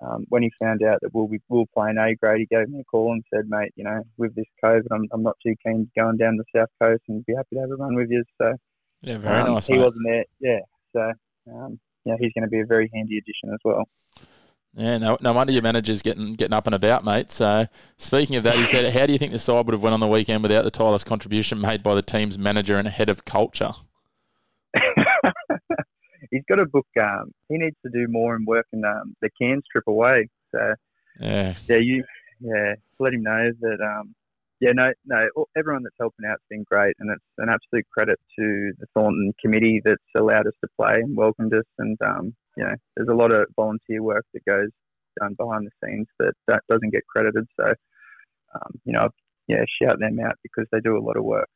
[0.00, 2.82] um, when he found out that we'll be we'll playing A grade, he gave me
[2.82, 5.90] a call and said, mate, you know with this COVID, I'm I'm not too keen
[5.92, 8.22] to going down the south coast and be happy to have a run with you.
[8.40, 8.54] So
[9.02, 9.82] Yeah, very um, nice, He mate.
[9.82, 10.60] wasn't there, yeah.
[10.92, 11.12] So
[11.52, 13.88] um, yeah, he's going to be a very handy addition as well.
[14.76, 17.30] Yeah, no, no wonder your manager's getting getting up and about, mate.
[17.30, 17.66] So,
[17.96, 20.00] speaking of that, he said, "How do you think the side would have went on
[20.00, 23.70] the weekend without the tireless contribution made by the team's manager and head of culture?"
[26.30, 26.86] he's got a book.
[27.00, 30.28] Um, he needs to do more and work in um, the can strip away.
[30.52, 30.74] So
[31.20, 32.04] Yeah, yeah, you
[32.40, 33.80] yeah let him know that.
[33.80, 34.14] Um,
[34.60, 35.28] yeah, no, no.
[35.56, 39.80] Everyone that's helping out's been great, and it's an absolute credit to the Thornton committee
[39.82, 41.64] that's allowed us to play and welcomed us.
[41.78, 44.70] And um, you know, there's a lot of volunteer work that goes
[45.20, 47.46] done behind the scenes that that doesn't get credited.
[47.58, 47.74] So
[48.54, 49.08] um, you know,
[49.48, 51.48] yeah, shout them out because they do a lot of work.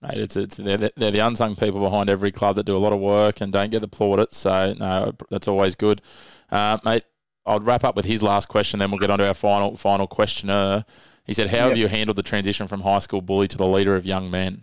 [0.00, 2.92] mate, it's it's they're, they're the unsung people behind every club that do a lot
[2.92, 4.36] of work and don't get the plaudits.
[4.36, 6.02] So, no, that's always good,
[6.50, 7.04] uh, mate.
[7.44, 10.06] I'll wrap up with his last question, then we'll get on to our final final
[10.06, 10.84] questioner.
[11.24, 13.96] He said, "How have you handled the transition from high school bully to the leader
[13.96, 14.62] of young men?"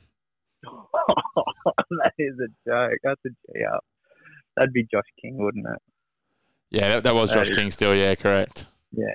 [0.63, 2.99] that is a joke.
[3.03, 3.83] That's a G up.
[4.55, 5.81] That'd be Josh King, wouldn't it?
[6.71, 7.95] Yeah, that, that was Josh is- King still.
[7.95, 8.67] Yeah, correct.
[8.91, 9.05] Yeah.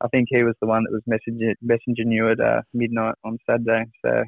[0.00, 3.38] I think he was the one that was messaging, messaging you at uh, midnight on
[3.48, 3.84] Saturday.
[4.04, 4.22] So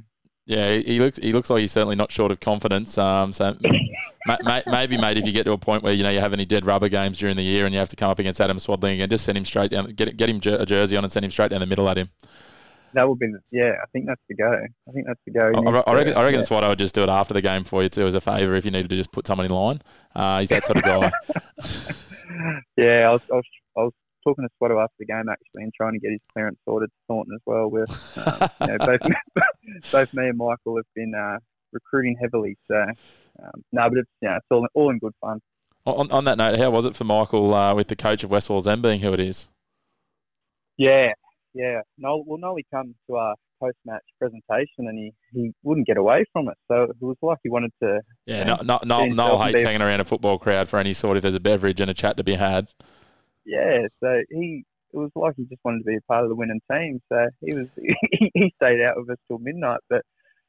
[0.46, 2.96] Yeah, he, he looks he looks like he's certainly not short of confidence.
[2.96, 3.56] Um, so
[4.26, 6.32] ma- ma- maybe, mate, if you get to a point where you know you have
[6.32, 8.56] any dead rubber games during the year and you have to come up against Adam
[8.58, 11.12] Swadling again, just send him straight down, get get him jer- a jersey on and
[11.12, 12.08] send him straight down the middle at him.
[12.96, 14.50] That would be, the, yeah, I think that's the go.
[14.50, 15.52] I think that's the go.
[15.54, 16.46] I, needs I reckon, I reckon yeah.
[16.46, 18.64] Swado would just do it after the game for you too, as a favour if
[18.64, 19.82] you needed to just put someone in line.
[20.14, 21.12] Uh, he's that sort of guy.
[22.76, 23.44] yeah, I was, I was,
[23.76, 23.92] I was
[24.24, 26.96] talking to Swatto after the game actually, and trying to get his clearance sorted to
[27.06, 27.70] Thornton as well.
[27.70, 29.00] With uh, you know, both
[29.92, 31.38] both me and Michael have been uh,
[31.72, 32.56] recruiting heavily.
[32.68, 32.76] So
[33.42, 35.40] um, no, but it's yeah, it's all all in good fun.
[35.84, 38.48] On, on that note, how was it for Michael uh, with the coach of West
[38.48, 39.48] Wallsend being who it is?
[40.76, 41.12] Yeah,
[41.56, 41.80] yeah.
[41.98, 46.24] Noel, well, Nolly come to our post match presentation and he, he wouldn't get away
[46.32, 46.56] from it.
[46.68, 48.00] So it was like he wanted to.
[48.26, 51.22] Yeah, no, no, no, Noel hates hanging around a football crowd for any sort if
[51.22, 52.68] there's a beverage and a chat to be had.
[53.44, 56.34] Yeah, so he it was like he just wanted to be a part of the
[56.34, 57.00] winning team.
[57.12, 57.66] So he was
[58.12, 59.80] he, he stayed out with us till midnight.
[59.88, 60.02] But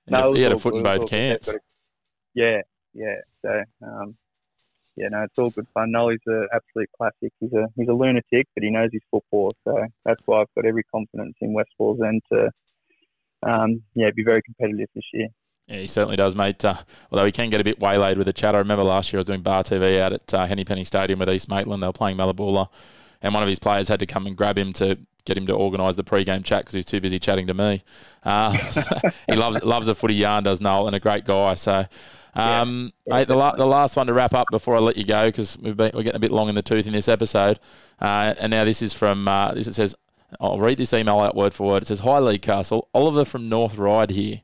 [0.07, 1.55] no, he had a foot in both camps.
[2.33, 2.61] Yeah,
[2.93, 3.21] yeah.
[3.41, 4.15] So um,
[4.97, 5.91] yeah, no, it's all good fun.
[5.91, 7.31] Nolly's an absolute classic.
[7.39, 9.53] He's a he's a lunatic, but he knows his football.
[9.63, 12.49] So that's why I've got every confidence in West Wallsend to
[13.43, 15.27] um, yeah be very competitive this year.
[15.67, 16.65] Yeah, he certainly does, mate.
[16.65, 16.75] Uh,
[17.11, 18.55] although he can get a bit waylaid with the chat.
[18.55, 21.19] I remember last year I was doing bar TV out at uh, Henny Penny Stadium
[21.19, 21.83] with East Maitland.
[21.83, 22.69] They were playing Mallabula,
[23.21, 25.53] and one of his players had to come and grab him to get him to
[25.53, 27.83] organise the pre-game chat because he's too busy chatting to me.
[28.23, 28.51] Uh,
[29.27, 31.53] he loves loves a footy yarn, does Noel, and a great guy.
[31.53, 31.85] So
[32.37, 35.05] um, yeah, mate, the, la- the last one to wrap up before I let you
[35.05, 37.59] go because we've been, we're getting a bit long in the tooth in this episode.
[37.99, 39.67] Uh, and now this is from uh, this.
[39.67, 39.95] It says,
[40.39, 41.83] I'll read this email out word for word.
[41.83, 44.41] It says, "Hi Lee Castle, Oliver from North Ryde here.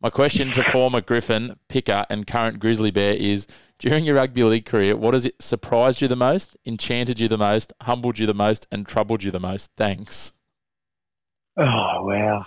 [0.00, 3.46] My question to former Griffin, Picker, and current Grizzly Bear is:
[3.78, 7.38] During your rugby league career, what has it surprised you the most, enchanted you the
[7.38, 9.70] most, humbled you the most, and troubled you the most?
[9.76, 10.32] Thanks."
[11.56, 12.46] Oh wow!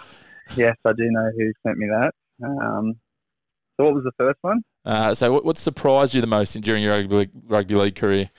[0.56, 2.12] Yes, I do know who sent me that.
[2.46, 2.94] Um,
[3.78, 4.62] so, what was the first one?
[4.88, 8.30] Uh, so, what, what surprised you the most in, during your rugby, rugby league career?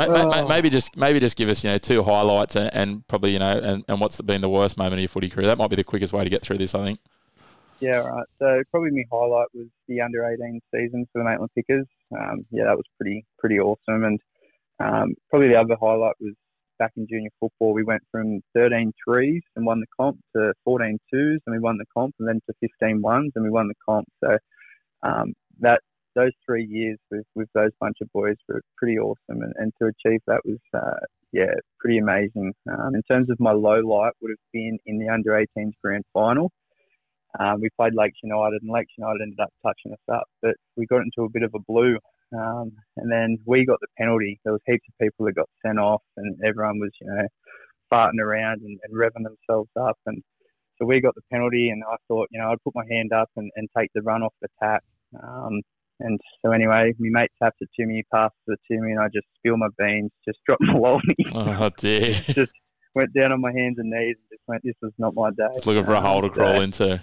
[0.00, 0.48] Oh.
[0.48, 3.58] Maybe just maybe just give us you know two highlights and, and probably you know
[3.58, 5.46] and, and what's been the worst moment of your footy career.
[5.46, 7.00] That might be the quickest way to get through this, I think.
[7.80, 8.26] Yeah, right.
[8.40, 11.86] So probably my highlight was the under 18 season for the Maitland Pickers.
[12.16, 14.04] Um, yeah, that was pretty pretty awesome.
[14.04, 14.20] And
[14.80, 16.34] um, probably the other highlight was
[16.80, 17.72] back in junior football.
[17.72, 21.78] We went from 13 threes and won the comp to 14 twos and we won
[21.78, 24.08] the comp, and then to 15 ones and we won the comp.
[24.22, 24.36] So
[25.02, 25.80] um, that
[26.14, 29.88] those three years with, with those bunch of boys were pretty awesome, and, and to
[29.88, 30.98] achieve that was uh,
[31.32, 32.52] yeah pretty amazing.
[32.70, 36.04] Um, in terms of my low light, would have been in the under 18s grand
[36.12, 36.50] final.
[37.38, 40.86] Um, we played Lakes United, and Lakes United ended up touching us up, but we
[40.86, 41.98] got into a bit of a blue.
[42.36, 44.38] Um, and then we got the penalty.
[44.44, 47.26] There was heaps of people that got sent off, and everyone was, you know,
[47.92, 49.98] farting around and, and revving themselves up.
[50.06, 50.22] And
[50.78, 53.30] so we got the penalty, and I thought, you know, I'd put my hand up
[53.36, 54.82] and, and take the run off the tap.
[55.22, 55.60] Um,
[56.00, 59.08] and so anyway, my mate tapped it to me, passed it to me, and I
[59.08, 61.02] just spilled my beans, just dropped my lolly.
[61.34, 62.12] Oh dear!
[62.28, 62.52] just
[62.94, 65.48] went down on my hands and knees and just went, "This was not my day."
[65.54, 67.00] Just looking for a hole to crawl so, into.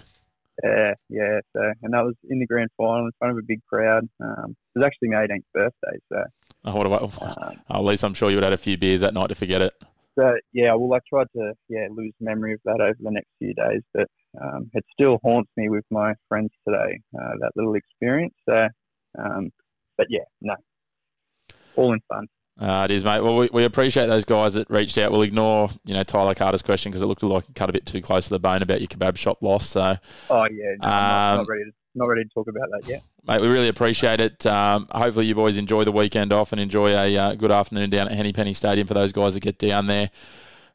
[0.64, 1.40] Yeah, yeah.
[1.54, 4.08] So, and that was in the grand final in front of a big crowd.
[4.22, 5.98] Um, it was actually my 18th birthday.
[6.10, 6.24] So,
[6.64, 7.02] oh, what about?
[7.02, 9.28] Um, oh, at least I'm sure you would have had a few beers that night
[9.28, 9.74] to forget it.
[10.18, 13.54] So yeah, well, I tried to yeah lose memory of that over the next few
[13.54, 14.08] days, but
[14.40, 17.00] um, it still haunts me with my friends today.
[17.18, 18.34] Uh, that little experience.
[18.48, 18.68] So,
[19.18, 19.50] um,
[19.96, 20.54] but yeah, no,
[21.76, 22.26] all in fun.
[22.58, 23.20] Uh, it is, mate.
[23.20, 25.12] Well, we, we appreciate those guys that reached out.
[25.12, 27.84] We'll ignore, you know, Tyler Carter's question because it looked like it cut a bit
[27.84, 29.68] too close to the bone about your kebab shop loss.
[29.68, 29.96] So,
[30.30, 33.02] oh yeah, no, um, not, not, ready to, not ready to talk about that yet.
[33.26, 34.46] Mate, we really appreciate it.
[34.46, 38.08] Um, hopefully, you boys enjoy the weekend off and enjoy a uh, good afternoon down
[38.08, 40.10] at Henny Penny Stadium for those guys that get down there.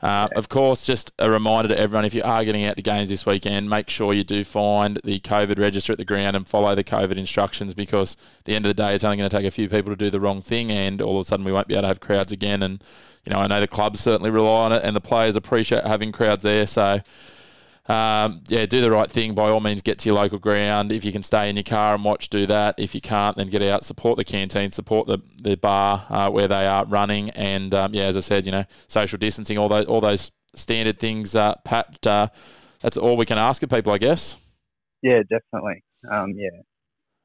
[0.01, 3.09] Uh, of course, just a reminder to everyone if you are getting out to games
[3.09, 6.73] this weekend, make sure you do find the COVID register at the ground and follow
[6.73, 9.45] the COVID instructions because at the end of the day, it's only going to take
[9.45, 11.67] a few people to do the wrong thing, and all of a sudden, we won't
[11.67, 12.63] be able to have crowds again.
[12.63, 12.83] And,
[13.25, 16.11] you know, I know the clubs certainly rely on it, and the players appreciate having
[16.11, 16.65] crowds there.
[16.65, 17.01] So,
[17.87, 19.33] um, yeah, do the right thing.
[19.33, 20.91] By all means, get to your local ground.
[20.91, 22.75] If you can stay in your car and watch, do that.
[22.77, 26.47] If you can't, then get out, support the canteen, support the, the bar uh, where
[26.47, 27.31] they are running.
[27.31, 30.99] And um, yeah, as I said, you know, social distancing, all those all those standard
[30.99, 31.35] things.
[31.35, 32.27] Uh, Pat, uh,
[32.81, 34.37] that's all we can ask of people, I guess.
[35.01, 35.83] Yeah, definitely.
[36.11, 36.49] Um, yeah,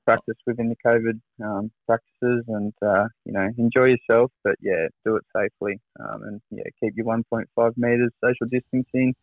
[0.06, 4.32] practice within the COVID um, practices, and uh, you know, enjoy yourself.
[4.42, 9.14] But yeah, do it safely, um, and yeah, keep your 1.5 meters social distancing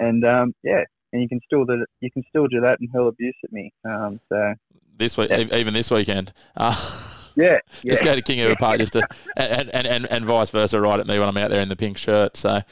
[0.00, 0.82] and um, yeah,
[1.12, 3.72] and you can still do you can still do that and hurl abuse at me.
[3.84, 4.54] Um, so
[4.96, 5.56] this week, yeah.
[5.56, 6.32] even this weekend.
[6.56, 6.74] Uh,
[7.36, 10.24] yeah, yeah, Let's go to King of the Park just to, and, and, and, and
[10.24, 12.36] vice versa, right at me when I'm out there in the pink shirt.
[12.36, 12.62] So,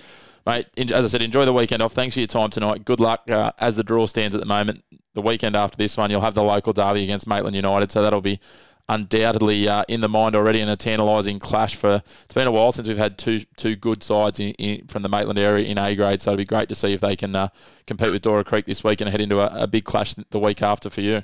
[0.46, 1.92] mate, as I said, enjoy the weekend off.
[1.92, 2.84] Thanks for your time tonight.
[2.84, 4.84] Good luck uh, as the draw stands at the moment.
[5.14, 8.20] The weekend after this one, you'll have the local derby against Maitland United, so that'll
[8.20, 8.40] be
[8.88, 12.02] undoubtedly uh, in the mind already and a tantalising clash for.
[12.24, 15.08] It's been a while since we've had two two good sides in, in, from the
[15.08, 17.48] Maitland area in A grade, so it'll be great to see if they can uh,
[17.86, 20.62] compete with Dora Creek this week and head into a, a, big clash the week
[20.62, 21.22] after for you.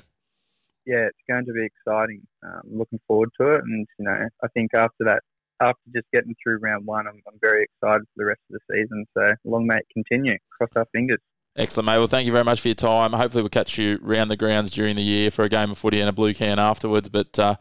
[0.85, 2.21] Yeah, it's going to be exciting.
[2.43, 5.23] Um, looking forward to it, and you know, I think after that
[5.61, 8.75] after just getting through round one, I'm, I'm very excited for the rest of the
[8.75, 9.05] season.
[9.17, 10.37] So long may it continue.
[10.57, 11.19] Cross our fingers.
[11.57, 11.97] Excellent, mate.
[11.97, 13.13] Well, thank you very much for your time.
[13.13, 16.01] Hopefully, we'll catch you round the grounds during the year for a game of footy
[16.01, 17.07] and a blue can afterwards.
[17.07, 17.55] But uh,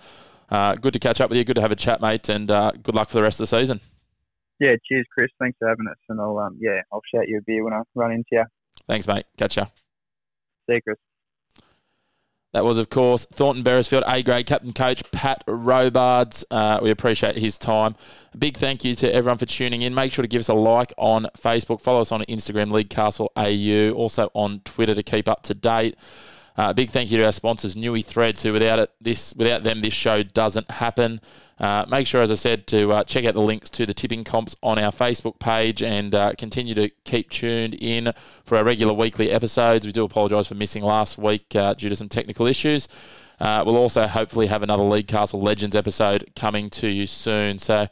[0.51, 1.45] uh, good to catch up with you.
[1.45, 2.28] Good to have a chat, mate.
[2.28, 3.80] And uh, good luck for the rest of the season.
[4.59, 5.30] Yeah, cheers, Chris.
[5.38, 5.97] Thanks for having us.
[6.09, 8.45] And I'll um, yeah, I'll shout you a beer when I run into you.
[8.88, 9.26] Thanks, mate.
[9.36, 9.66] Catch ya.
[10.68, 10.97] See you, Chris.
[12.55, 16.45] That was, of course, Thornton Beresfield A grade captain coach Pat Robards.
[16.53, 17.97] Uh, we appreciate his time.
[18.33, 19.93] A big thank you to everyone for tuning in.
[19.93, 21.81] Make sure to give us a like on Facebook.
[21.81, 23.91] Follow us on Instagram, League Castle AU.
[23.97, 25.97] Also on Twitter to keep up to date.
[26.57, 29.81] Uh, big thank you to our sponsors, Newey Threads, who without it, this without them,
[29.81, 31.21] this show doesn't happen.
[31.59, 34.25] Uh, make sure, as I said, to uh, check out the links to the tipping
[34.25, 38.13] comps on our Facebook page and uh, continue to keep tuned in
[38.45, 39.87] for our regular weekly episodes.
[39.87, 42.89] We do apologise for missing last week uh, due to some technical issues.
[43.41, 47.59] Uh, we'll also hopefully have another League Castle Legends episode coming to you soon.
[47.59, 47.89] So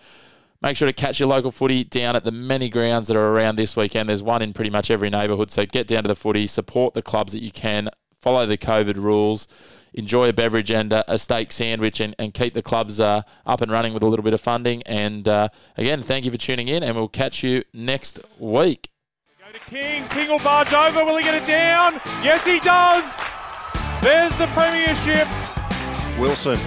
[0.60, 3.56] make sure to catch your local footy down at the many grounds that are around
[3.56, 4.08] this weekend.
[4.08, 5.50] There's one in pretty much every neighbourhood.
[5.50, 7.88] So get down to the footy, support the clubs that you can,
[8.20, 9.46] follow the COVID rules
[9.94, 13.60] enjoy a beverage and uh, a steak sandwich and, and keep the clubs uh, up
[13.60, 14.82] and running with a little bit of funding.
[14.84, 18.90] And uh, again, thank you for tuning in, and we'll catch you next week.
[19.38, 20.08] Go to King.
[20.08, 21.04] King will barge over.
[21.04, 21.94] Will he get it down?
[22.22, 23.16] Yes, he does.
[24.02, 25.28] There's the premiership.
[26.18, 26.58] Wilson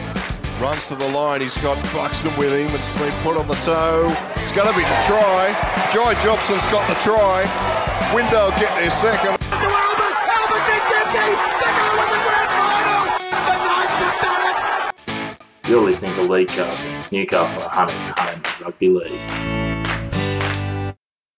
[0.59, 1.41] runs to the line.
[1.41, 2.73] He's got Buxton with him.
[2.73, 4.07] It's been put on the toe.
[4.37, 5.51] It's going to be a try.
[5.91, 7.43] Joy Jobson's got the try.
[8.13, 9.94] Window get their second.
[15.67, 19.74] You're listening to League Castle, Newcastle Hunters Hunt Rugby League.